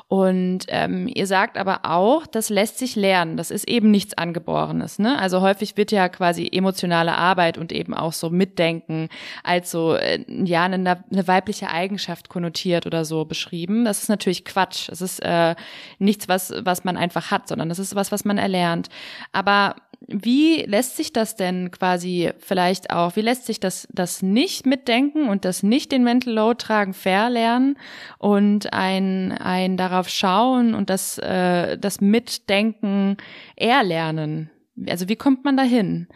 [0.09, 3.35] Und ähm, ihr sagt aber auch, das lässt sich lernen.
[3.35, 4.99] Das ist eben nichts Angeborenes.
[4.99, 5.19] Ne?
[5.19, 9.09] Also häufig wird ja quasi emotionale Arbeit und eben auch so Mitdenken
[9.43, 13.83] als so äh, ja eine, eine weibliche Eigenschaft konnotiert oder so beschrieben.
[13.83, 14.87] Das ist natürlich Quatsch.
[14.87, 15.55] Es ist äh,
[15.99, 18.87] nichts, was was man einfach hat, sondern das ist was, was man erlernt.
[19.33, 24.65] Aber wie lässt sich das denn quasi vielleicht auch, wie lässt sich das, das nicht
[24.65, 27.77] mitdenken und das nicht den Mental Load tragen verlernen
[28.19, 33.17] und ein, ein darauf schauen und das, äh, das Mitdenken
[33.55, 34.49] erlernen?
[34.87, 36.07] Also wie kommt man dahin?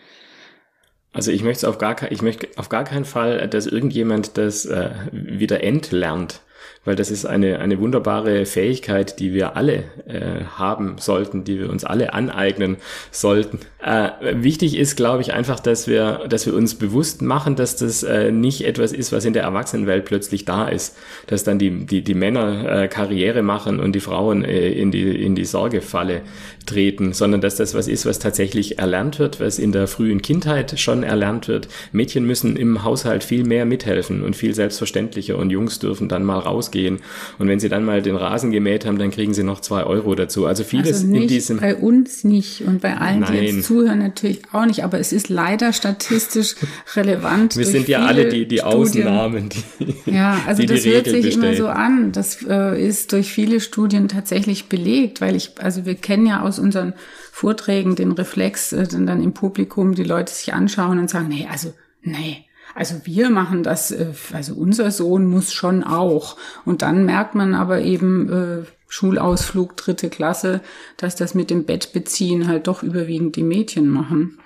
[1.13, 4.91] Also ich möchte auf gar, ich möchte auf gar keinen Fall, dass irgendjemand das äh,
[5.12, 6.41] wieder entlernt
[6.84, 11.70] weil das ist eine, eine wunderbare Fähigkeit, die wir alle äh, haben sollten, die wir
[11.70, 12.78] uns alle aneignen
[13.12, 13.60] sollten.
[13.84, 14.10] Äh,
[14.41, 18.32] wichtig ist, glaube ich, einfach, dass wir, dass wir uns bewusst machen, dass das äh,
[18.32, 22.15] nicht etwas ist, was in der Erwachsenenwelt plötzlich da ist, dass dann die, die, die
[22.15, 26.22] Männer äh, Karriere machen und die Frauen äh, in, die, in die Sorgefalle
[26.65, 30.80] treten, sondern dass das was ist, was tatsächlich erlernt wird, was in der frühen Kindheit
[30.80, 31.67] schon erlernt wird.
[31.91, 36.39] Mädchen müssen im Haushalt viel mehr mithelfen und viel selbstverständlicher und Jungs dürfen dann mal
[36.72, 37.00] rausgehen.
[37.38, 40.16] Und wenn sie dann mal den Rasen gemäht haben, dann kriegen sie noch zwei Euro
[40.16, 40.46] dazu.
[40.46, 41.60] Also vieles also nicht in diesem.
[41.60, 43.34] Bei uns nicht und bei allen, Nein.
[43.34, 44.84] die jetzt zuhören, natürlich auch nicht.
[44.84, 46.56] Aber es ist leider statistisch
[46.96, 47.58] relevant.
[47.58, 49.62] Wir sind ja alle die, die Ausnahmen, die.
[50.12, 51.44] Ja, also die das die hört sich bestellen.
[51.44, 52.12] immer so an.
[52.12, 56.60] Das äh, ist durch viele Studien tatsächlich belegt, weil ich, also wir kennen ja aus
[56.60, 56.94] unseren
[57.32, 61.74] Vorträgen den Reflex, äh, dann im Publikum die Leute sich anschauen und sagen, nee, also,
[62.02, 66.38] nee, also wir machen das, äh, also unser Sohn muss schon auch.
[66.66, 70.62] Und dann merkt man aber eben äh, Schulausflug dritte Klasse,
[70.98, 74.38] dass das mit dem Bettbeziehen halt doch überwiegend die Mädchen machen.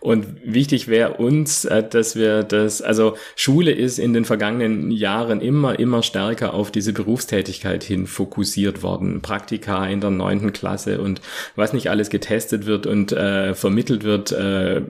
[0.00, 5.40] Und wichtig wäre uns, äh, dass wir das, also Schule ist in den vergangenen Jahren
[5.40, 9.22] immer, immer stärker auf diese Berufstätigkeit hin fokussiert worden.
[9.22, 11.20] Praktika in der neunten Klasse und
[11.54, 14.82] was nicht alles getestet wird und äh, vermittelt wird, äh,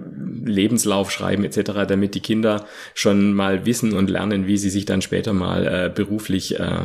[0.44, 5.02] Lebenslauf schreiben etc., damit die Kinder schon mal wissen und lernen, wie sie sich dann
[5.02, 6.82] später mal äh, beruflich äh,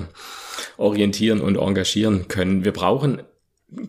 [0.77, 2.63] orientieren und engagieren können.
[2.63, 3.21] Wir brauchen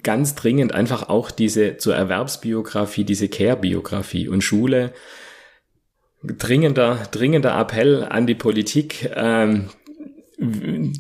[0.03, 4.93] ganz dringend einfach auch diese zur Erwerbsbiografie, diese Care-Biografie und Schule.
[6.23, 9.11] Dringender, dringender Appell an die Politik.
[9.15, 9.71] Ähm,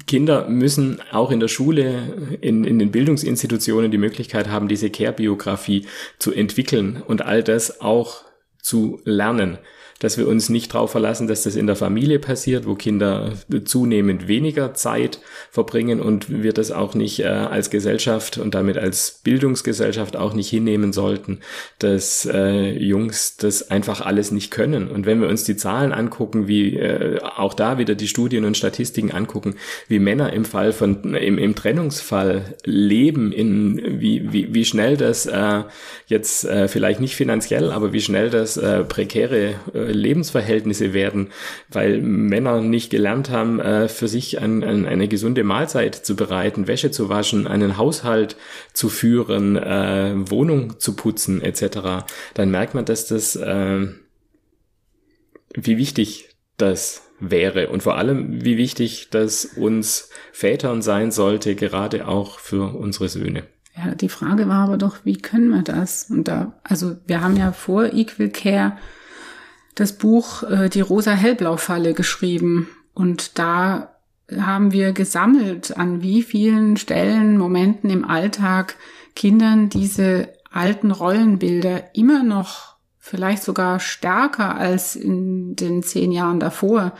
[0.07, 5.87] Kinder müssen auch in der Schule, in, in den Bildungsinstitutionen die Möglichkeit haben, diese Care-Biografie
[6.19, 8.23] zu entwickeln und all das auch
[8.61, 9.59] zu lernen
[10.03, 13.35] dass wir uns nicht darauf verlassen, dass das in der Familie passiert, wo Kinder
[13.65, 15.21] zunehmend weniger Zeit
[15.53, 20.51] verbringen und wir das auch nicht äh, als Gesellschaft und damit als Bildungsgesellschaft auch nicht
[20.51, 21.39] hinnehmen sollten,
[21.79, 24.91] dass äh, Jungs das einfach alles nicht können.
[24.91, 28.57] Und wenn wir uns die Zahlen angucken, wie äh, auch da wieder die Studien und
[28.57, 29.55] Statistiken angucken,
[29.87, 35.27] wie Männer im Fall von im, im Trennungsfall leben, in wie, wie, wie schnell das
[35.27, 35.63] äh,
[36.09, 41.31] jetzt äh, vielleicht nicht finanziell, aber wie schnell das äh, prekäre äh, Lebensverhältnisse werden,
[41.69, 46.67] weil Männer nicht gelernt haben, äh, für sich ein, ein, eine gesunde Mahlzeit zu bereiten,
[46.67, 48.37] Wäsche zu waschen, einen Haushalt
[48.73, 53.87] zu führen, äh, Wohnung zu putzen etc., dann merkt man, dass das, äh,
[55.55, 62.09] wie wichtig das wäre und vor allem, wie wichtig das uns Vätern sein sollte, gerade
[62.09, 63.45] auch für unsere Söhne.
[63.77, 66.11] Ja, die Frage war aber doch, wie können wir das?
[66.11, 68.77] Und da, also wir haben ja vor Equal Care
[69.75, 72.69] das Buch äh, Die rosa-hellblau-Falle geschrieben.
[72.95, 73.95] Und da
[74.37, 78.77] haben wir gesammelt, an wie vielen Stellen, Momenten im Alltag
[79.15, 86.93] Kindern diese alten Rollenbilder immer noch, vielleicht sogar stärker als in den zehn Jahren davor,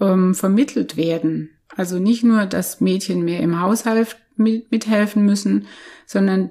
[0.00, 1.50] ähm, vermittelt werden.
[1.76, 5.66] Also nicht nur, dass Mädchen mehr im Haushalt mit, mithelfen müssen,
[6.06, 6.50] sondern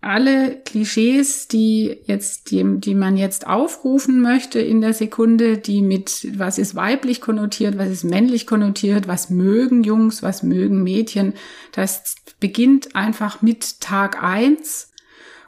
[0.00, 6.26] alle Klischees, die jetzt, die, die man jetzt aufrufen möchte in der Sekunde, die mit,
[6.38, 11.34] was ist weiblich konnotiert, was ist männlich konnotiert, was mögen Jungs, was mögen Mädchen,
[11.72, 14.90] das beginnt einfach mit Tag eins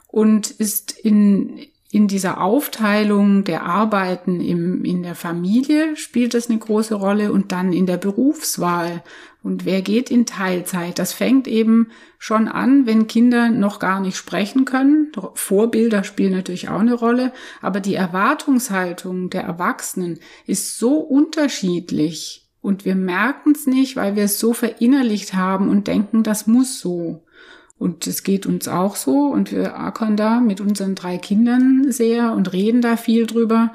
[0.07, 6.57] und ist in, in dieser Aufteilung der Arbeiten im, in der Familie spielt das eine
[6.57, 9.03] große Rolle und dann in der Berufswahl.
[9.43, 10.97] Und wer geht in Teilzeit?
[10.97, 15.11] Das fängt eben schon an, wenn Kinder noch gar nicht sprechen können.
[15.35, 22.85] Vorbilder spielen natürlich auch eine Rolle, aber die Erwartungshaltung der Erwachsenen ist so unterschiedlich und
[22.85, 27.23] wir merken es nicht, weil wir es so verinnerlicht haben und denken, das muss so.
[27.77, 32.33] Und es geht uns auch so und wir ackern da mit unseren drei Kindern sehr
[32.33, 33.73] und reden da viel drüber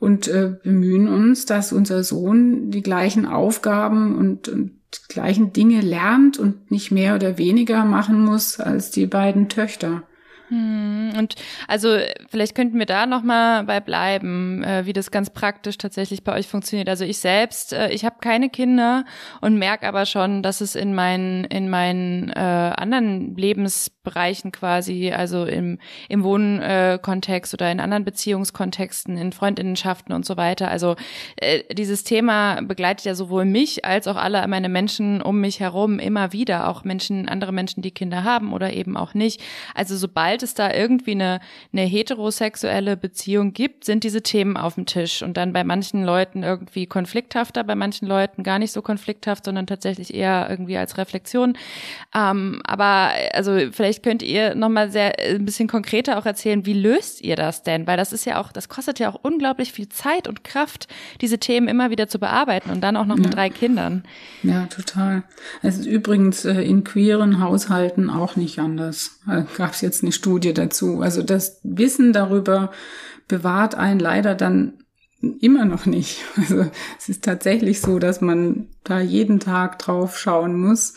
[0.00, 4.72] und äh, bemühen uns, dass unser Sohn die gleichen Aufgaben und, und
[5.08, 10.02] gleichen Dinge lernt und nicht mehr oder weniger machen muss als die beiden Töchter.
[10.48, 11.36] Hm, und
[11.68, 11.96] also
[12.28, 16.34] vielleicht könnten wir da noch mal bei bleiben, äh, wie das ganz praktisch tatsächlich bei
[16.34, 16.88] euch funktioniert.
[16.88, 19.04] Also ich selbst, äh, ich habe keine Kinder
[19.40, 25.44] und merke aber schon, dass es in meinen in meinen äh, anderen Lebensbereichen quasi, also
[25.46, 25.78] im
[26.10, 30.70] im Wohnkontext oder in anderen Beziehungskontexten, in Freundinnenschaften und so weiter.
[30.70, 30.96] Also
[31.36, 35.98] äh, dieses Thema begleitet ja sowohl mich als auch alle meine Menschen um mich herum
[35.98, 39.42] immer wieder, auch Menschen, andere Menschen, die Kinder haben oder eben auch nicht.
[39.74, 41.40] Also sobald sobald es da irgendwie eine,
[41.72, 46.42] eine heterosexuelle Beziehung gibt, sind diese Themen auf dem Tisch und dann bei manchen Leuten
[46.42, 51.56] irgendwie konflikthafter, bei manchen Leuten gar nicht so konflikthaft, sondern tatsächlich eher irgendwie als Reflexion.
[52.14, 56.72] Ähm, aber also vielleicht könnt ihr nochmal sehr äh, ein bisschen konkreter auch erzählen, wie
[56.72, 57.86] löst ihr das denn?
[57.86, 60.88] Weil das ist ja auch, das kostet ja auch unglaublich viel Zeit und Kraft,
[61.20, 63.30] diese Themen immer wieder zu bearbeiten und dann auch noch mit ja.
[63.30, 64.02] drei Kindern.
[64.42, 65.22] Ja, total.
[65.62, 69.20] Es ist übrigens äh, in queeren Haushalten auch nicht anders.
[69.28, 71.02] Äh, Gab es jetzt eine Studie dazu.
[71.02, 72.70] Also das Wissen darüber
[73.28, 74.72] bewahrt einen leider dann
[75.40, 76.24] immer noch nicht.
[76.36, 76.66] Also
[76.98, 80.94] es ist tatsächlich so, dass man da jeden Tag drauf schauen muss.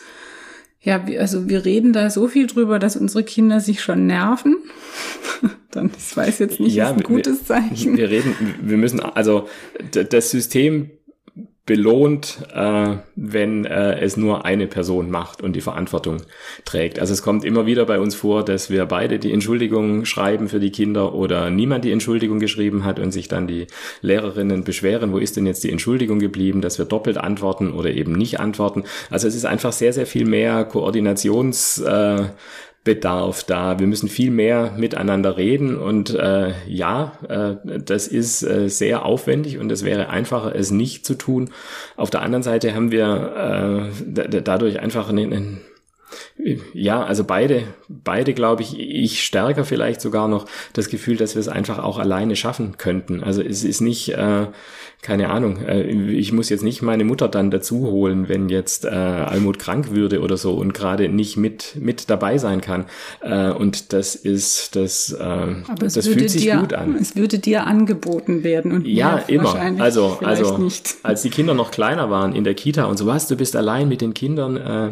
[0.80, 4.56] Ja, also wir reden da so viel drüber, dass unsere Kinder sich schon nerven.
[5.70, 7.98] Dann, ich weiß jetzt nicht, ja, ist ein gutes Zeichen.
[7.98, 9.46] Wir reden, wir müssen, also
[9.90, 10.90] das System
[11.68, 16.22] belohnt, äh, wenn äh, es nur eine Person macht und die Verantwortung
[16.64, 16.98] trägt.
[16.98, 20.60] Also es kommt immer wieder bei uns vor, dass wir beide die Entschuldigung schreiben für
[20.60, 23.66] die Kinder oder niemand die Entschuldigung geschrieben hat und sich dann die
[24.00, 28.12] Lehrerinnen beschweren, wo ist denn jetzt die Entschuldigung geblieben, dass wir doppelt antworten oder eben
[28.12, 28.84] nicht antworten.
[29.10, 32.24] Also es ist einfach sehr, sehr viel mehr Koordinations äh,
[32.88, 33.78] Bedarf da.
[33.78, 39.58] Wir müssen viel mehr miteinander reden und äh, ja, äh, das ist äh, sehr aufwendig
[39.58, 41.50] und es wäre einfacher, es nicht zu tun.
[41.98, 45.60] Auf der anderen Seite haben wir äh, dadurch einfach einen, einen
[46.72, 51.40] Ja, also beide, beide glaube ich, ich stärker vielleicht sogar noch das Gefühl, dass wir
[51.40, 53.22] es einfach auch alleine schaffen könnten.
[53.22, 54.46] Also es ist nicht, äh,
[55.00, 58.88] keine Ahnung, äh, ich muss jetzt nicht meine Mutter dann dazu holen, wenn jetzt äh,
[58.88, 62.86] Almut krank würde oder so und gerade nicht mit, mit dabei sein kann.
[63.20, 66.96] Äh, und das ist, das, äh, Aber das fühlt sich dir, gut an.
[67.00, 69.54] Es würde dir angeboten werden und Ja, immer.
[69.78, 70.96] Also, also nicht.
[71.04, 73.88] als die Kinder noch kleiner waren in der Kita und so was, du bist allein
[73.88, 74.56] mit den Kindern.
[74.56, 74.90] Äh,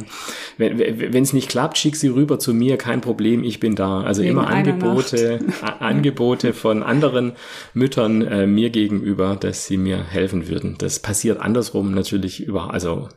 [0.57, 4.03] wenn es nicht klappt, schick sie rüber zu mir, kein Problem, ich bin da.
[4.03, 5.41] Also Wegen immer Angebote,
[5.81, 7.33] Angebote von anderen
[7.75, 10.77] Müttern äh, mir gegenüber, dass sie mir helfen würden.
[10.79, 13.09] Das passiert andersrum natürlich über, also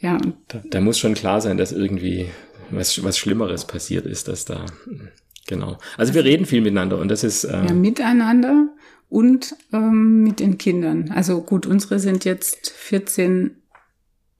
[0.00, 2.30] Ja, da, da muss schon klar sein, dass irgendwie
[2.70, 4.66] was, was Schlimmeres passiert ist, dass da,
[5.46, 5.78] genau.
[5.96, 8.68] Also wir reden viel miteinander und das ist, äh, ja, miteinander
[9.08, 11.10] und ähm, mit den Kindern.
[11.10, 13.56] Also gut, unsere sind jetzt 14,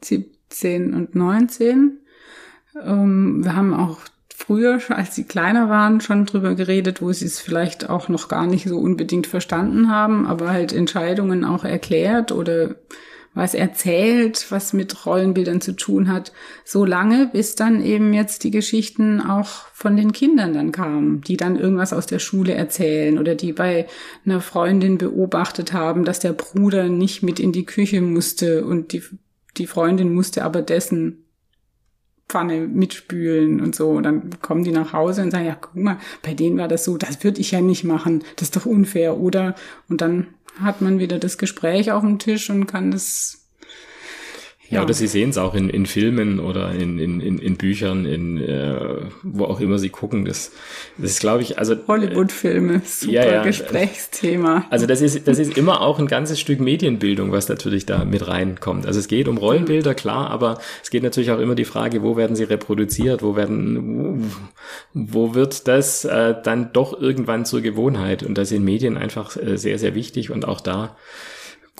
[0.02, 1.98] 17 und 19.
[2.82, 4.00] Ähm, wir haben auch
[4.50, 8.48] früher, als sie kleiner waren, schon drüber geredet, wo sie es vielleicht auch noch gar
[8.48, 12.74] nicht so unbedingt verstanden haben, aber halt Entscheidungen auch erklärt oder
[13.32, 16.32] was erzählt, was mit Rollenbildern zu tun hat,
[16.64, 21.36] so lange, bis dann eben jetzt die Geschichten auch von den Kindern dann kamen, die
[21.36, 23.86] dann irgendwas aus der Schule erzählen oder die bei
[24.26, 29.04] einer Freundin beobachtet haben, dass der Bruder nicht mit in die Küche musste und die,
[29.58, 31.19] die Freundin musste aber dessen
[32.30, 33.90] Pfanne mitspülen und so.
[33.90, 36.84] Und dann kommen die nach Hause und sagen, ja, guck mal, bei denen war das
[36.84, 39.56] so, das würde ich ja nicht machen, das ist doch unfair, oder?
[39.88, 40.28] Und dann
[40.60, 43.39] hat man wieder das Gespräch auf dem Tisch und kann das
[44.70, 48.06] Ja, oder sie sehen es auch in, in Filmen oder in, in, in, in Büchern,
[48.06, 50.24] in äh, wo auch immer sie gucken.
[50.24, 50.52] Das,
[50.96, 53.42] das ist, glaube ich, also Hollywood-Filme, super ja, ja.
[53.42, 54.66] Gesprächsthema.
[54.70, 58.28] Also das ist, das ist immer auch ein ganzes Stück Medienbildung, was natürlich da mit
[58.28, 58.86] reinkommt.
[58.86, 62.16] Also es geht um Rollenbilder, klar, aber es geht natürlich auch immer die Frage, wo
[62.16, 64.30] werden sie reproduziert, wo werden,
[64.94, 68.22] wo, wo wird das äh, dann doch irgendwann zur Gewohnheit?
[68.22, 70.96] Und da sind Medien einfach äh, sehr, sehr wichtig und auch da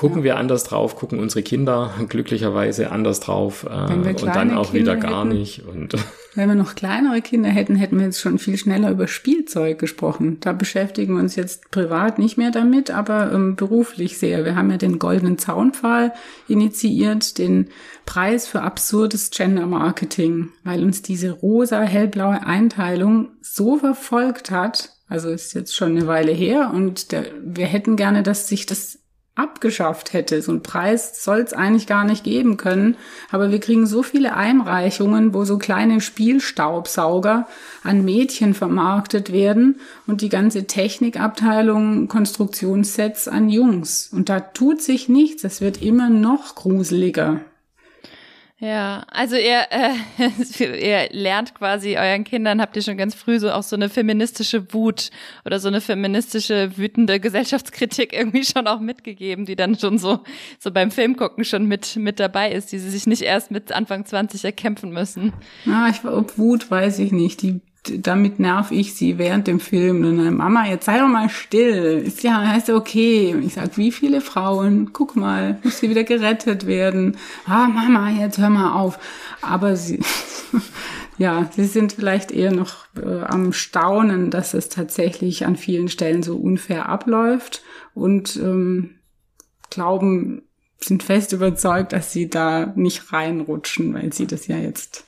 [0.01, 4.95] gucken wir anders drauf, gucken unsere Kinder glücklicherweise anders drauf äh, und dann auch wieder
[4.95, 5.39] Kinder gar hätten.
[5.39, 5.63] nicht.
[5.67, 5.95] Und
[6.35, 10.39] Wenn wir noch kleinere Kinder hätten, hätten wir jetzt schon viel schneller über Spielzeug gesprochen.
[10.41, 14.43] Da beschäftigen wir uns jetzt privat nicht mehr damit, aber ähm, beruflich sehr.
[14.47, 16.15] Wir haben ja den goldenen Zaunpfahl
[16.49, 17.69] initiiert, den
[18.07, 24.95] Preis für absurdes Gender Marketing, weil uns diese rosa, hellblaue Einteilung so verfolgt hat.
[25.09, 29.01] Also ist jetzt schon eine Weile her und der, wir hätten gerne, dass sich das
[29.35, 30.43] abgeschafft hätte.
[30.43, 32.97] So einen Preis soll es eigentlich gar nicht geben können.
[33.31, 37.47] Aber wir kriegen so viele Einreichungen, wo so kleine Spielstaubsauger
[37.83, 44.11] an Mädchen vermarktet werden und die ganze Technikabteilung Konstruktionssets an Jungs.
[44.12, 45.45] Und da tut sich nichts.
[45.45, 47.40] Es wird immer noch gruseliger.
[48.62, 49.94] Ja, also ihr, äh,
[50.59, 54.75] ihr lernt quasi euren Kindern, habt ihr schon ganz früh so auch so eine feministische
[54.75, 55.11] Wut
[55.46, 60.20] oder so eine feministische, wütende Gesellschaftskritik irgendwie schon auch mitgegeben, die dann schon so,
[60.59, 64.05] so beim Filmgucken schon mit, mit dabei ist, die sie sich nicht erst mit Anfang
[64.05, 65.33] 20 erkämpfen müssen.
[65.66, 67.40] Ah, ich, ob Wut weiß ich nicht.
[67.40, 70.05] Die, damit nerv ich sie während dem Film.
[70.05, 72.03] Und dann, Mama, jetzt sei doch mal still.
[72.05, 73.35] Ist ja, ja okay.
[73.35, 74.93] Und ich sag, wie viele Frauen?
[74.93, 77.16] Guck mal, muss sie wieder gerettet werden.
[77.47, 78.99] Ah, Mama, jetzt hör mal auf.
[79.40, 80.01] Aber sie,
[81.19, 86.23] ja, sie sind vielleicht eher noch äh, am Staunen, dass es tatsächlich an vielen Stellen
[86.23, 87.62] so unfair abläuft
[87.95, 88.97] und ähm,
[89.71, 90.43] glauben,
[90.79, 95.05] sind fest überzeugt, dass sie da nicht reinrutschen, weil sie das ja jetzt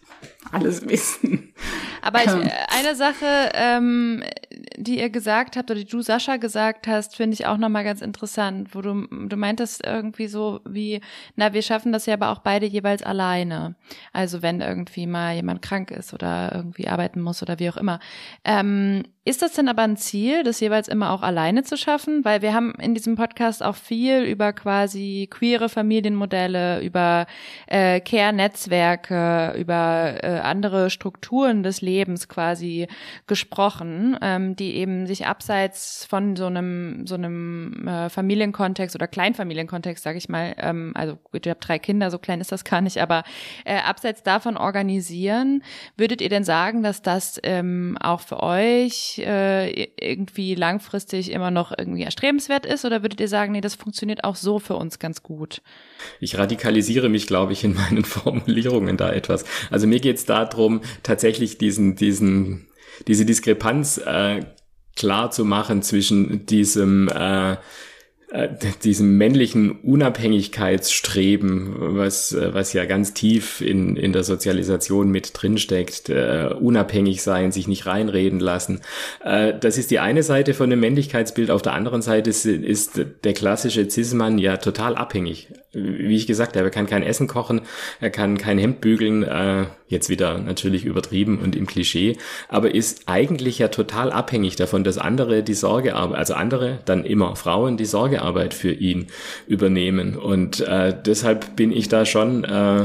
[0.51, 1.55] alles wissen.
[2.03, 4.25] Aber ich, äh, eine Sache, ähm,
[4.77, 8.03] die ihr gesagt habt oder die du Sascha gesagt hast, finde ich auch nochmal ganz
[8.03, 11.01] interessant, wo du, du meintest irgendwie so wie,
[11.37, 13.77] na, wir schaffen das ja aber auch beide jeweils alleine.
[14.13, 18.01] Also wenn irgendwie mal jemand krank ist oder irgendwie arbeiten muss oder wie auch immer.
[18.45, 22.25] Ähm, ist das denn aber ein Ziel, das jeweils immer auch alleine zu schaffen?
[22.25, 27.27] Weil wir haben in diesem Podcast auch viel über quasi queere Familienmodelle, über
[27.69, 31.92] äh, Care-Netzwerke, über äh, andere Strukturen des Lebens
[32.29, 32.87] quasi
[33.27, 40.03] gesprochen, ähm, die eben sich abseits von so einem so einem äh, Familienkontext oder Kleinfamilienkontext,
[40.03, 42.81] sage ich mal, ähm, also gut, ihr habt drei Kinder, so klein ist das gar
[42.81, 43.23] nicht, aber
[43.65, 45.63] äh, abseits davon organisieren,
[45.97, 51.73] würdet ihr denn sagen, dass das ähm, auch für euch äh, irgendwie langfristig immer noch
[51.77, 55.23] irgendwie erstrebenswert ist, oder würdet ihr sagen, nee, das funktioniert auch so für uns ganz
[55.23, 55.63] gut?
[56.21, 59.45] Ich radikalisiere mich, glaube ich, in meinen Formulierungen da etwas.
[59.71, 62.69] Also mir geht es darum, tatsächlich diesen, diesen,
[63.07, 64.41] diese Diskrepanz äh,
[64.97, 67.57] klar zu machen zwischen diesem äh,
[68.33, 68.49] äh,
[68.83, 76.09] diesem männlichen Unabhängigkeitsstreben, was, äh, was ja ganz tief in, in der Sozialisation mit drinsteckt,
[76.09, 78.81] äh, unabhängig sein, sich nicht reinreden lassen.
[79.23, 81.51] Äh, das ist die eine Seite von dem Männlichkeitsbild.
[81.51, 85.49] Auf der anderen Seite ist, der klassische Cis-Mann ja total abhängig.
[85.75, 87.63] Wie ich gesagt habe, er kann kein Essen kochen,
[88.01, 92.17] er kann kein Hemd bügeln, äh, jetzt wieder natürlich übertrieben und im Klischee,
[92.49, 97.37] aber ist eigentlich ja total abhängig davon, dass andere die Sorgearbeit, also andere, dann immer
[97.37, 97.85] Frauen die
[98.23, 99.07] Sorgearbeit für ihn
[99.47, 100.17] übernehmen.
[100.17, 102.85] Und äh, deshalb bin ich da schon äh,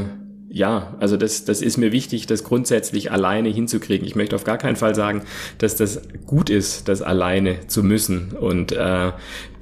[0.50, 4.08] ja, also das, das ist mir wichtig, das grundsätzlich alleine hinzukriegen.
[4.08, 5.22] Ich möchte auf gar keinen Fall sagen,
[5.58, 8.32] dass das gut ist, das alleine zu müssen.
[8.32, 9.12] Und äh,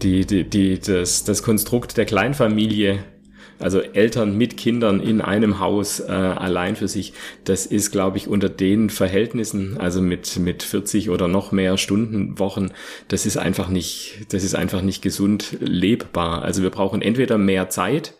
[0.03, 2.99] die, die, die, das, das Konstrukt der Kleinfamilie
[3.59, 8.27] also Eltern mit Kindern in einem Haus äh, allein für sich, das ist, glaube ich,
[8.27, 12.71] unter den Verhältnissen, also mit mit 40 oder noch mehr Stunden Wochen,
[13.07, 16.43] das ist einfach nicht, das ist einfach nicht gesund lebbar.
[16.43, 18.13] Also wir brauchen entweder mehr Zeit,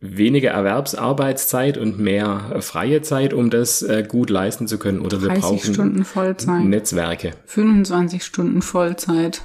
[0.00, 5.30] weniger Erwerbsarbeitszeit und mehr freie Zeit, um das äh, gut leisten zu können, oder wir
[5.30, 6.64] brauchen Stunden Vollzeit.
[6.64, 7.32] Netzwerke.
[7.46, 9.42] 25 Stunden Vollzeit.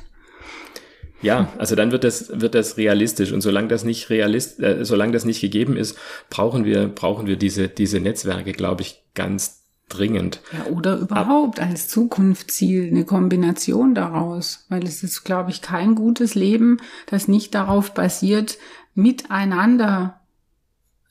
[1.21, 5.11] Ja, also dann wird das wird das realistisch und solange das nicht realist, äh, solange
[5.11, 5.97] das nicht gegeben ist,
[6.29, 10.39] brauchen wir brauchen wir diese diese Netzwerke, glaube ich, ganz dringend.
[10.53, 16.35] Ja, oder überhaupt als Zukunftsziel eine Kombination daraus, weil es ist, glaube ich, kein gutes
[16.35, 18.57] Leben, das nicht darauf basiert,
[18.93, 20.19] miteinander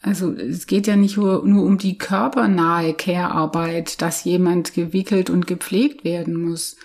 [0.00, 5.46] also es geht ja nicht nur, nur um die körpernahe Care-Arbeit, dass jemand gewickelt und
[5.46, 6.76] gepflegt werden muss,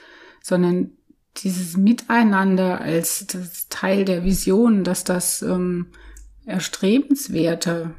[0.42, 0.92] sondern
[1.38, 3.26] dieses Miteinander als
[3.70, 5.88] Teil der Vision, dass das ähm,
[6.46, 7.92] erstrebenswerter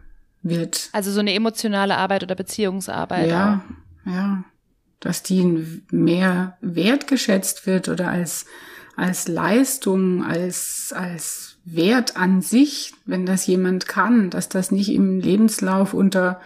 [0.42, 0.88] wird.
[0.92, 3.28] Also so eine emotionale Arbeit oder Beziehungsarbeit.
[3.28, 3.64] Ja,
[4.06, 4.10] auch.
[4.10, 4.44] ja.
[5.00, 8.46] Dass die mehr wertgeschätzt wird oder als,
[8.96, 15.20] als Leistung, als, als Wert an sich, wenn das jemand kann, dass das nicht im
[15.20, 16.40] Lebenslauf unter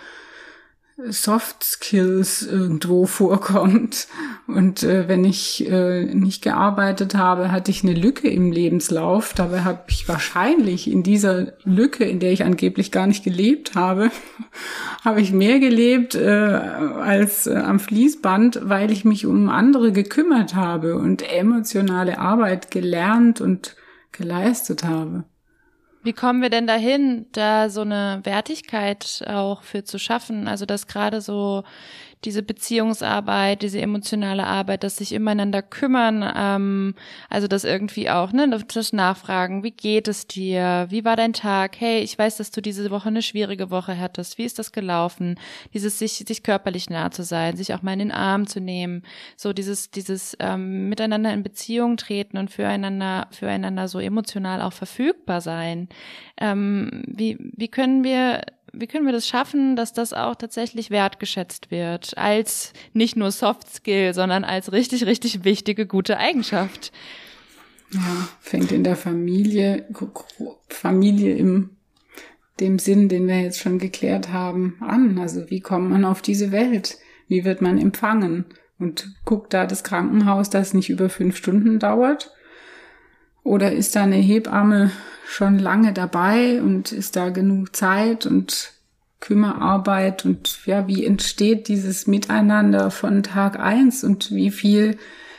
[1.07, 4.09] Soft Skills irgendwo vorkommt.
[4.47, 9.33] Und äh, wenn ich äh, nicht gearbeitet habe, hatte ich eine Lücke im Lebenslauf.
[9.33, 14.11] Dabei habe ich wahrscheinlich in dieser Lücke, in der ich angeblich gar nicht gelebt habe,
[15.05, 20.55] habe ich mehr gelebt äh, als äh, am Fließband, weil ich mich um andere gekümmert
[20.55, 23.77] habe und emotionale Arbeit gelernt und
[24.11, 25.25] geleistet habe.
[26.03, 30.47] Wie kommen wir denn dahin, da so eine Wertigkeit auch für zu schaffen?
[30.47, 31.65] Also dass gerade so
[32.25, 36.95] diese Beziehungsarbeit, diese emotionale Arbeit, dass sich ineinander kümmern, ähm,
[37.29, 41.77] also das irgendwie auch, ne, das Nachfragen, wie geht es dir, wie war dein Tag,
[41.79, 45.39] hey, ich weiß, dass du diese Woche eine schwierige Woche hattest, wie ist das gelaufen,
[45.75, 49.03] dieses sich, sich körperlich nah zu sein, sich auch mal in den Arm zu nehmen,
[49.37, 55.41] so dieses, dieses ähm, miteinander in Beziehung treten und füreinander, füreinander so emotional auch verfügbar
[55.41, 55.89] sein.
[56.41, 58.43] Ähm, wie, wie können wir
[58.73, 63.69] wie können wir das schaffen, dass das auch tatsächlich wertgeschätzt wird als nicht nur Soft
[63.73, 66.93] Skill, sondern als richtig, richtig wichtige, gute Eigenschaft?
[67.93, 69.87] Ja, fängt in der Familie,
[70.69, 71.71] Familie im
[72.61, 75.19] dem Sinn, den wir jetzt schon geklärt haben, an.
[75.19, 76.99] Also wie kommt man auf diese Welt?
[77.29, 78.47] Wie wird man empfangen?
[78.79, 82.33] Und guckt da das Krankenhaus, das nicht über fünf Stunden dauert?
[83.49, 84.91] Oder ist da eine Hebamme
[85.27, 88.75] schon lange dabei und ist da genug Zeit und
[89.21, 94.99] Kümmerarbeit und ja, wie entsteht dieses Miteinander von Tag eins und wie viel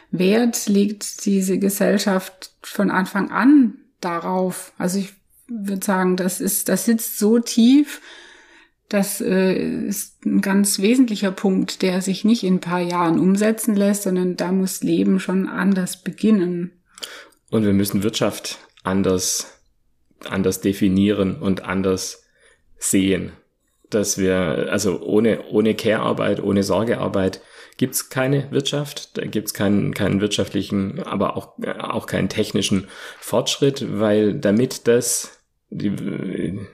[0.10, 4.74] Wert legt diese Gesellschaft von Anfang an darauf?
[4.80, 5.14] Also ich
[5.48, 8.02] würde sagen, das ist, das sitzt so tief,
[8.90, 9.54] das äh,
[9.86, 14.36] ist ein ganz wesentlicher Punkt, der sich nicht in ein paar Jahren umsetzen lässt, sondern
[14.36, 16.72] da muss Leben schon anders beginnen.
[17.50, 19.60] Und wir müssen Wirtschaft anders
[20.28, 22.26] anders definieren und anders
[22.78, 23.34] sehen.
[23.90, 27.42] Dass wir, also ohne, ohne Care-Arbeit, ohne Sorgearbeit
[27.78, 32.88] gibt's keine Wirtschaft, da gibt's keinen, keinen wirtschaftlichen, aber auch, auch keinen technischen
[33.20, 35.39] Fortschritt, weil damit das
[35.72, 35.92] die,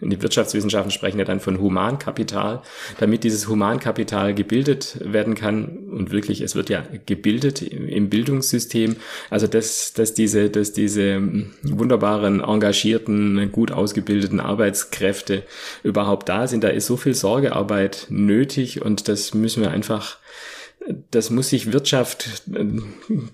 [0.02, 2.62] die Wirtschaftswissenschaften sprechen ja dann von Humankapital,
[2.98, 8.96] damit dieses Humankapital gebildet werden kann und wirklich, es wird ja gebildet im Bildungssystem,
[9.30, 11.22] also dass, dass diese, dass diese
[11.64, 15.44] wunderbaren, engagierten, gut ausgebildeten Arbeitskräfte
[15.84, 20.18] überhaupt da sind, da ist so viel Sorgearbeit nötig und das müssen wir einfach
[21.10, 22.64] das muss sich Wirtschaft äh,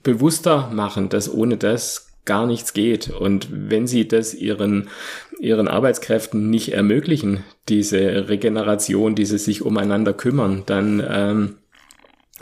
[0.04, 3.10] bewusster machen, dass ohne das gar nichts geht.
[3.10, 4.90] Und wenn sie das ihren,
[5.40, 11.56] ihren Arbeitskräften nicht ermöglichen, diese Regeneration, dieses sich umeinander kümmern, dann, ähm,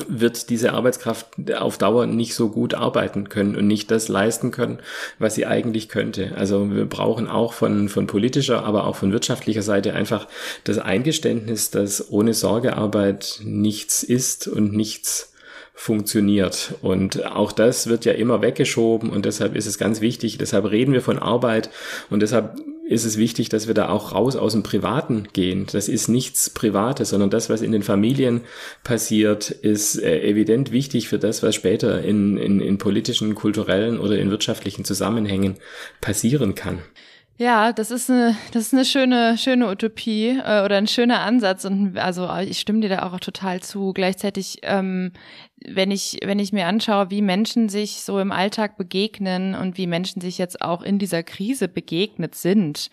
[0.07, 4.79] wird diese Arbeitskraft auf Dauer nicht so gut arbeiten können und nicht das leisten können,
[5.17, 6.33] was sie eigentlich könnte.
[6.35, 10.27] Also wir brauchen auch von, von politischer, aber auch von wirtschaftlicher Seite einfach
[10.63, 15.33] das Eingeständnis, dass ohne Sorgearbeit nichts ist und nichts
[15.79, 16.75] funktioniert.
[16.81, 20.91] Und auch das wird ja immer weggeschoben und deshalb ist es ganz wichtig, deshalb reden
[20.91, 21.69] wir von Arbeit
[22.09, 25.67] und deshalb ist es wichtig, dass wir da auch raus aus dem Privaten gehen.
[25.71, 28.41] Das ist nichts Privates, sondern das, was in den Familien
[28.83, 34.19] passiert, ist äh, evident wichtig für das, was später in, in, in politischen, kulturellen oder
[34.19, 35.55] in wirtschaftlichen Zusammenhängen
[36.01, 36.79] passieren kann.
[37.41, 41.63] Ja, das ist eine, das ist eine schöne, schöne Utopie äh, oder ein schöner Ansatz
[41.63, 43.93] und also ich stimme dir da auch total zu.
[43.93, 45.13] Gleichzeitig, ähm,
[45.65, 49.87] wenn ich, wenn ich mir anschaue, wie Menschen sich so im Alltag begegnen und wie
[49.87, 52.89] Menschen sich jetzt auch in dieser Krise begegnet sind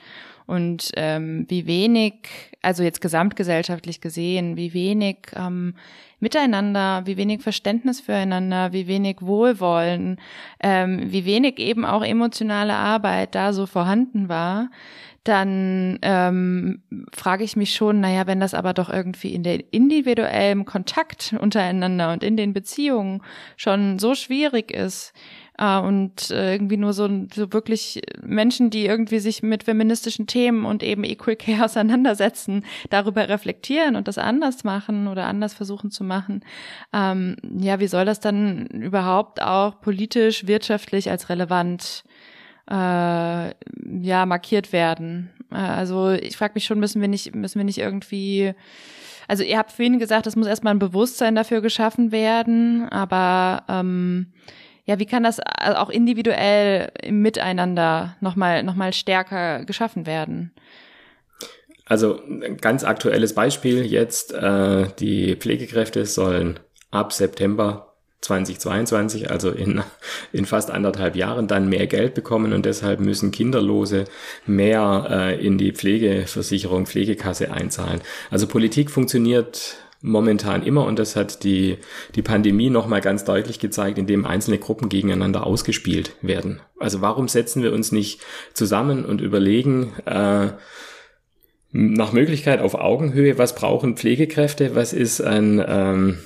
[0.47, 2.14] und ähm, wie wenig,
[2.62, 5.74] also jetzt gesamtgesellschaftlich gesehen, wie wenig ähm,
[6.18, 10.18] Miteinander, wie wenig Verständnis füreinander, wie wenig Wohlwollen,
[10.61, 14.70] ähm, wie wenig eben auch emotionale Arbeit da so vorhanden war,
[15.24, 16.82] dann ähm,
[17.12, 22.12] frage ich mich schon, naja, wenn das aber doch irgendwie in der individuellen Kontakt untereinander
[22.12, 23.22] und in den Beziehungen
[23.57, 25.12] schon so schwierig ist,
[25.59, 30.64] äh, und äh, irgendwie nur so, so wirklich Menschen, die irgendwie sich mit feministischen Themen
[30.64, 36.04] und eben Equal Care auseinandersetzen, darüber reflektieren und das anders machen oder anders versuchen zu
[36.04, 36.40] machen.
[36.92, 42.04] Ähm, ja, wie soll das dann überhaupt auch politisch, wirtschaftlich als relevant
[42.70, 45.30] äh, ja markiert werden?
[45.52, 48.54] Äh, also ich frage mich schon, müssen wir nicht, müssen wir nicht irgendwie
[49.28, 54.28] also ihr habt vorhin gesagt, es muss erstmal ein Bewusstsein dafür geschaffen werden, aber ähm,
[54.87, 60.53] ja, wie kann das äh, auch individuell im Miteinander nochmal noch mal stärker geschaffen werden?
[61.84, 66.59] Also ein ganz aktuelles Beispiel jetzt, äh, die Pflegekräfte sollen
[66.91, 69.82] ab September 2022, also in,
[70.32, 74.05] in fast anderthalb Jahren, dann mehr Geld bekommen und deshalb müssen Kinderlose
[74.47, 78.01] mehr äh, in die Pflegeversicherung, Pflegekasse einzahlen.
[78.30, 79.76] Also Politik funktioniert
[80.07, 81.78] momentan immer und das hat die,
[82.14, 86.61] die Pandemie nochmal ganz deutlich gezeigt, indem einzelne Gruppen gegeneinander ausgespielt werden.
[86.78, 88.20] Also warum setzen wir uns nicht
[88.54, 90.48] zusammen und überlegen, äh,
[91.72, 96.18] nach Möglichkeit auf Augenhöhe, was brauchen Pflegekräfte, was ist ein ähm,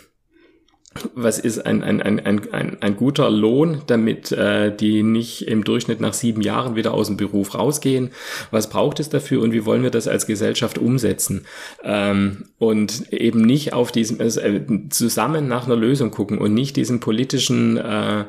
[1.14, 6.00] was ist ein, ein, ein, ein, ein guter Lohn, damit äh, die nicht im Durchschnitt
[6.00, 8.10] nach sieben Jahren wieder aus dem Beruf rausgehen?
[8.50, 11.46] Was braucht es dafür und wie wollen wir das als Gesellschaft umsetzen?
[11.84, 16.98] Ähm, und eben nicht auf diesem äh, zusammen nach einer Lösung gucken und nicht diesen
[16.98, 18.24] politischen äh,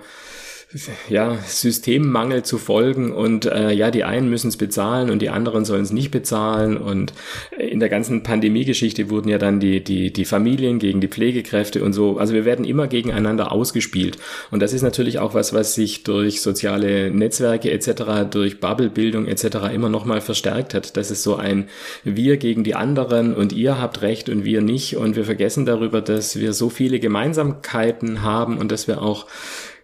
[1.09, 5.65] ja, Systemmangel zu folgen und äh, ja, die einen müssen es bezahlen und die anderen
[5.65, 7.13] sollen es nicht bezahlen und
[7.57, 11.93] in der ganzen Pandemiegeschichte wurden ja dann die, die, die Familien gegen die Pflegekräfte und
[11.93, 14.17] so, also wir werden immer gegeneinander ausgespielt
[14.49, 19.73] und das ist natürlich auch was, was sich durch soziale Netzwerke etc., durch Bubblebildung etc.
[19.73, 21.67] immer nochmal verstärkt hat, dass es so ein
[22.03, 26.01] Wir gegen die anderen und ihr habt Recht und wir nicht und wir vergessen darüber,
[26.01, 29.27] dass wir so viele Gemeinsamkeiten haben und dass wir auch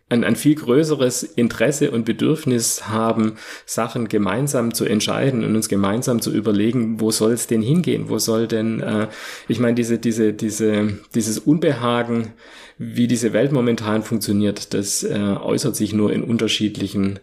[0.09, 3.33] ein, ein viel größeres Interesse und Bedürfnis haben,
[3.65, 8.07] Sachen gemeinsam zu entscheiden und uns gemeinsam zu überlegen, wo soll es denn hingehen?
[8.07, 9.07] Wo soll denn, äh,
[9.47, 12.33] ich meine, diese, diese, diese, dieses Unbehagen,
[12.77, 17.19] wie diese Welt momentan funktioniert, das äh, äußert sich nur in unterschiedlichen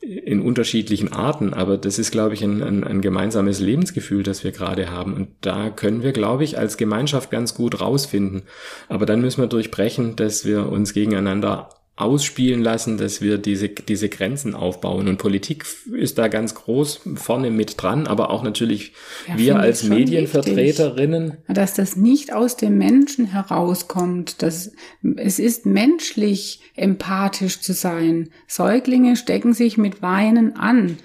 [0.00, 4.52] in unterschiedlichen Arten, aber das ist, glaube ich, ein, ein, ein gemeinsames Lebensgefühl, das wir
[4.52, 5.14] gerade haben.
[5.14, 8.42] Und da können wir, glaube ich, als Gemeinschaft ganz gut rausfinden.
[8.88, 14.10] Aber dann müssen wir durchbrechen, dass wir uns gegeneinander ausspielen lassen, dass wir diese, diese
[14.10, 15.08] Grenzen aufbauen.
[15.08, 18.92] Und Politik ist da ganz groß vorne mit dran, aber auch natürlich
[19.26, 21.30] ja, wir als Medienvertreterinnen.
[21.30, 24.42] Wichtig, dass das nicht aus dem Menschen herauskommt.
[24.42, 24.72] Dass,
[25.16, 28.28] es ist menschlich, empathisch zu sein.
[28.46, 30.98] Säuglinge stecken sich mit Weinen an.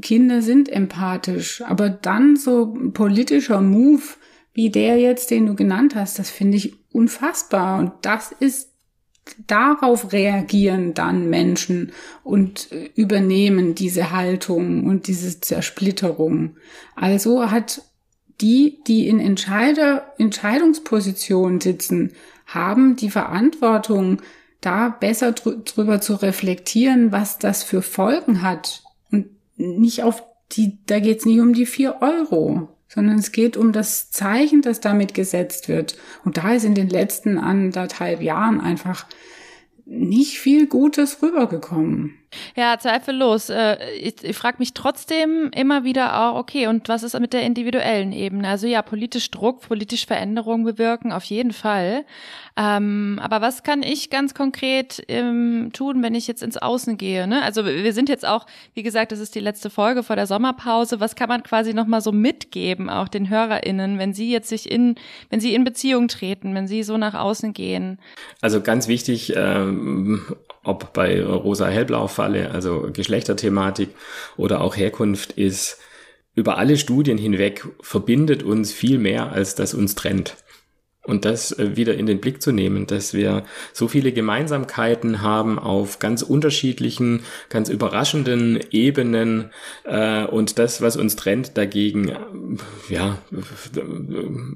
[0.00, 1.62] Kinder sind empathisch.
[1.66, 4.02] Aber dann so politischer Move,
[4.54, 7.78] wie der jetzt, den du genannt hast, das finde ich unfassbar.
[7.78, 8.69] Und das ist
[9.46, 11.92] darauf reagieren dann Menschen
[12.24, 16.56] und äh, übernehmen diese Haltung und diese Zersplitterung.
[16.96, 17.82] Also hat
[18.40, 22.12] die, die in Entscheider, Entscheidungspositionen sitzen,
[22.46, 24.22] haben die Verantwortung,
[24.60, 28.82] da besser drüber zu reflektieren, was das für Folgen hat.
[29.10, 33.72] Und nicht auf die, da geht's nicht um die vier Euro, sondern es geht um
[33.72, 35.96] das Zeichen, das damit gesetzt wird.
[36.24, 39.06] Und da ist in den letzten anderthalb Jahren einfach
[39.86, 42.19] nicht viel Gutes rübergekommen.
[42.56, 43.50] Ja, zweifellos.
[43.50, 47.42] Äh, ich, ich frage mich trotzdem immer wieder auch, okay, und was ist mit der
[47.42, 48.48] individuellen Ebene?
[48.48, 52.04] Also ja, politisch Druck, politisch Veränderung bewirken, auf jeden Fall.
[52.56, 57.26] Ähm, aber was kann ich ganz konkret ähm, tun, wenn ich jetzt ins Außen gehe?
[57.26, 57.42] Ne?
[57.42, 61.00] Also wir sind jetzt auch, wie gesagt, das ist die letzte Folge vor der Sommerpause.
[61.00, 64.94] Was kann man quasi nochmal so mitgeben, auch den HörerInnen, wenn sie jetzt sich in,
[65.30, 67.98] wenn sie in Beziehung treten, wenn sie so nach außen gehen?
[68.40, 70.22] Also ganz wichtig, ähm,
[70.62, 73.90] ob bei rosa-hellblau-Falle, also Geschlechterthematik
[74.36, 75.78] oder auch Herkunft, ist
[76.34, 80.36] über alle Studien hinweg verbindet uns viel mehr, als das uns trennt.
[81.02, 85.58] Und das äh, wieder in den Blick zu nehmen, dass wir so viele Gemeinsamkeiten haben
[85.58, 89.50] auf ganz unterschiedlichen, ganz überraschenden Ebenen
[89.84, 92.16] äh, und das, was uns trennt, dagegen, äh,
[92.90, 93.18] ja,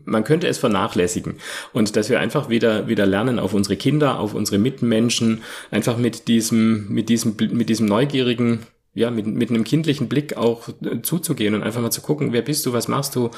[0.05, 1.37] man könnte es vernachlässigen.
[1.73, 6.29] Und dass wir einfach wieder, wieder lernen, auf unsere Kinder, auf unsere Mitmenschen, einfach mit
[6.29, 11.55] diesem, mit diesem, mit diesem neugierigen ja, mit, mit einem kindlichen Blick auch äh, zuzugehen
[11.55, 13.31] und einfach mal zu gucken, wer bist du, was machst du,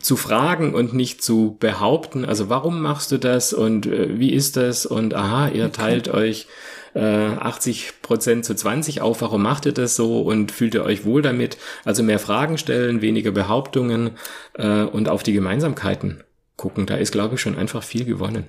[0.00, 4.56] zu fragen und nicht zu behaupten, also warum machst du das und äh, wie ist
[4.56, 6.18] das und aha, ihr teilt okay.
[6.18, 6.46] euch
[6.94, 11.04] äh, 80 Prozent zu 20 auf, warum macht ihr das so und fühlt ihr euch
[11.04, 11.56] wohl damit?
[11.84, 14.10] Also mehr Fragen stellen, weniger Behauptungen
[14.54, 16.22] äh, und auf die Gemeinsamkeiten
[16.56, 18.48] gucken, da ist, glaube ich, schon einfach viel gewonnen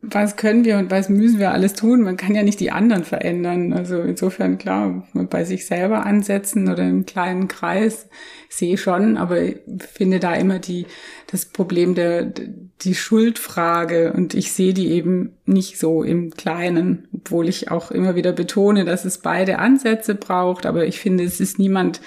[0.00, 2.02] was können wir und was müssen wir alles tun?
[2.02, 3.72] Man kann ja nicht die anderen verändern.
[3.72, 8.08] Also insofern klar, bei sich selber ansetzen oder im kleinen Kreis
[8.48, 9.56] sehe schon, aber ich
[9.92, 10.86] finde da immer die,
[11.26, 12.32] das Problem der,
[12.80, 18.14] die Schuldfrage und ich sehe die eben nicht so im Kleinen, obwohl ich auch immer
[18.14, 22.00] wieder betone, dass es beide Ansätze braucht, aber ich finde, es ist niemand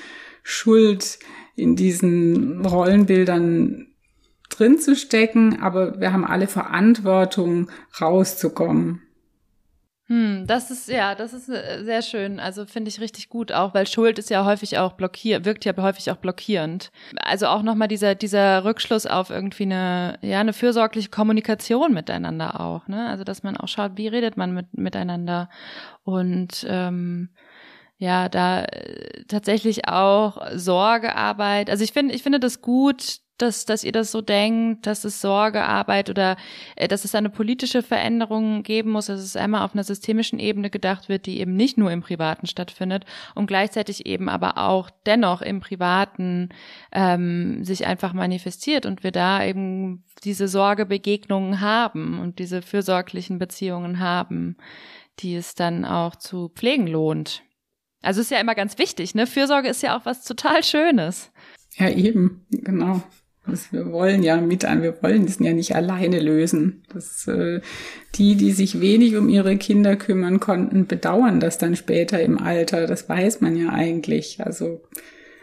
[0.43, 1.19] schuld
[1.57, 3.87] in diesen Rollenbildern
[4.51, 9.01] drin zu stecken, aber wir haben alle Verantwortung, rauszukommen.
[10.11, 12.41] Hm, das ist ja, das ist äh, sehr schön.
[12.41, 15.73] Also finde ich richtig gut auch, weil Schuld ist ja häufig auch blockiert, wirkt ja
[15.77, 16.91] häufig auch blockierend.
[17.15, 22.89] Also auch nochmal dieser dieser Rückschluss auf irgendwie eine ja eine fürsorgliche Kommunikation miteinander auch.
[22.89, 23.07] Ne?
[23.07, 25.49] Also dass man auch schaut, wie redet man mit miteinander
[26.03, 27.29] und ähm,
[27.97, 31.69] ja, da äh, tatsächlich auch Sorgearbeit.
[31.69, 35.21] Also ich finde, ich finde das gut, dass, dass ihr das so denkt, dass es
[35.21, 36.37] Sorgearbeit oder
[36.75, 40.69] äh, dass es eine politische Veränderung geben muss, dass es einmal auf einer systemischen Ebene
[40.69, 45.41] gedacht wird, die eben nicht nur im Privaten stattfindet und gleichzeitig eben aber auch dennoch
[45.41, 46.49] im Privaten
[46.91, 53.99] ähm, sich einfach manifestiert und wir da eben diese Sorgebegegnungen haben und diese fürsorglichen Beziehungen
[53.99, 54.57] haben,
[55.19, 57.43] die es dann auch zu pflegen lohnt.
[58.01, 59.27] Also ist ja immer ganz wichtig, ne?
[59.27, 61.31] Fürsorge ist ja auch was total Schönes.
[61.75, 63.01] Ja, eben, genau.
[63.47, 66.83] Das, wir wollen ja mit an, wir wollen es ja nicht alleine lösen.
[66.93, 67.61] Das, äh,
[68.15, 72.85] die, die sich wenig um ihre Kinder kümmern konnten, bedauern das dann später im Alter.
[72.85, 74.41] Das weiß man ja eigentlich.
[74.45, 74.83] Also,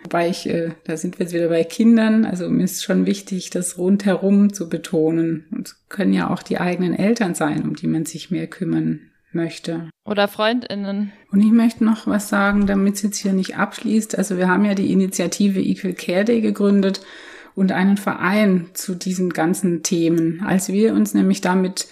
[0.05, 2.25] wobei ich, äh, da sind wir jetzt wieder bei Kindern.
[2.25, 5.47] Also mir ist schon wichtig, das rundherum zu betonen.
[5.51, 9.01] Und es können ja auch die eigenen Eltern sein, um die man sich mehr kümmern
[9.33, 9.91] möchte.
[10.05, 11.13] Oder Freundinnen.
[11.33, 14.17] Und ich möchte noch was sagen, damit es jetzt hier nicht abschließt.
[14.17, 17.01] Also wir haben ja die Initiative Equal Care Day gegründet
[17.59, 20.45] und einen Verein zu diesen ganzen Themen.
[20.47, 21.89] Als wir uns nämlich damit,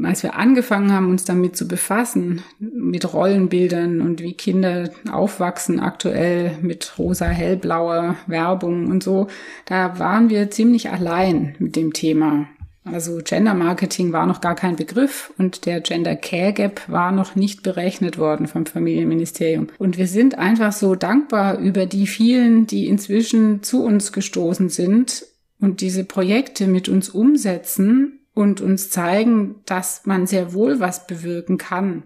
[0.00, 6.56] als wir angefangen haben, uns damit zu befassen, mit Rollenbildern und wie Kinder aufwachsen aktuell
[6.62, 9.26] mit rosa, hellblauer Werbung und so,
[9.64, 12.46] da waren wir ziemlich allein mit dem Thema.
[12.92, 17.34] Also Gender Marketing war noch gar kein Begriff und der Gender Care Gap war noch
[17.36, 19.68] nicht berechnet worden vom Familienministerium.
[19.78, 25.26] Und wir sind einfach so dankbar über die vielen, die inzwischen zu uns gestoßen sind
[25.60, 31.58] und diese Projekte mit uns umsetzen und uns zeigen, dass man sehr wohl was bewirken
[31.58, 32.04] kann.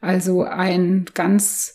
[0.00, 1.74] Also ein ganz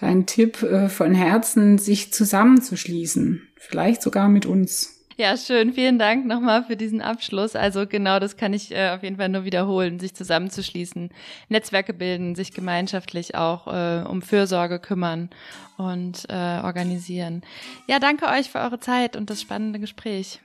[0.00, 4.97] ein Tipp äh, von Herzen, sich zusammenzuschließen, vielleicht sogar mit uns.
[5.18, 5.72] Ja, schön.
[5.72, 7.56] Vielen Dank nochmal für diesen Abschluss.
[7.56, 11.10] Also genau, das kann ich äh, auf jeden Fall nur wiederholen, sich zusammenzuschließen,
[11.48, 15.28] Netzwerke bilden, sich gemeinschaftlich auch äh, um Fürsorge kümmern
[15.76, 17.42] und äh, organisieren.
[17.88, 20.38] Ja, danke euch für eure Zeit und das spannende Gespräch.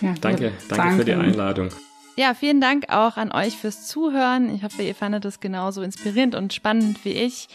[0.00, 1.68] Ja, danke, danke, danke für die Einladung.
[2.16, 4.52] Ja, vielen Dank auch an euch fürs Zuhören.
[4.52, 7.48] Ich hoffe, ihr fandet es genauso inspirierend und spannend wie ich.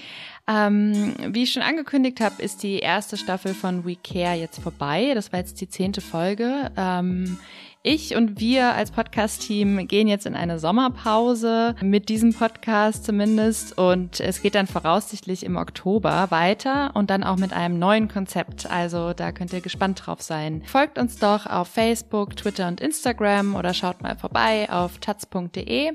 [0.51, 5.13] Ähm, wie ich schon angekündigt habe, ist die erste Staffel von We Care jetzt vorbei.
[5.15, 6.71] Das war jetzt die zehnte Folge.
[6.75, 7.37] Ähm,
[7.83, 14.19] ich und wir als Podcast-Team gehen jetzt in eine Sommerpause mit diesem Podcast zumindest und
[14.19, 18.69] es geht dann voraussichtlich im Oktober weiter und dann auch mit einem neuen Konzept.
[18.69, 20.61] Also da könnt ihr gespannt drauf sein.
[20.67, 25.93] Folgt uns doch auf Facebook, Twitter und Instagram oder schaut mal vorbei auf taz.de.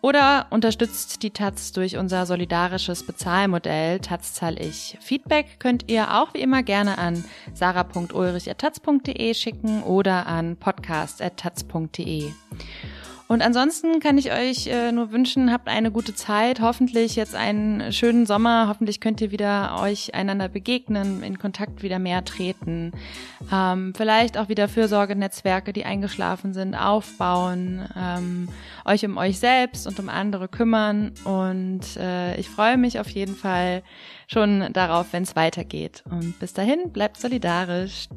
[0.00, 4.96] Oder unterstützt die Taz durch unser solidarisches Bezahlmodell Taz zahl ich.
[5.00, 7.24] Feedback könnt ihr auch wie immer gerne an
[7.54, 12.30] sarah.ulrich.taz.de schicken oder an podcast.taz.de.
[13.28, 17.92] Und ansonsten kann ich euch äh, nur wünschen, habt eine gute Zeit, hoffentlich jetzt einen
[17.92, 22.92] schönen Sommer, hoffentlich könnt ihr wieder euch einander begegnen, in Kontakt wieder mehr treten,
[23.52, 28.48] ähm, vielleicht auch wieder Fürsorgenetzwerke, die eingeschlafen sind, aufbauen, ähm,
[28.86, 33.36] euch um euch selbst und um andere kümmern und äh, ich freue mich auf jeden
[33.36, 33.82] Fall
[34.26, 36.02] schon darauf, wenn es weitergeht.
[36.10, 38.08] Und bis dahin, bleibt solidarisch.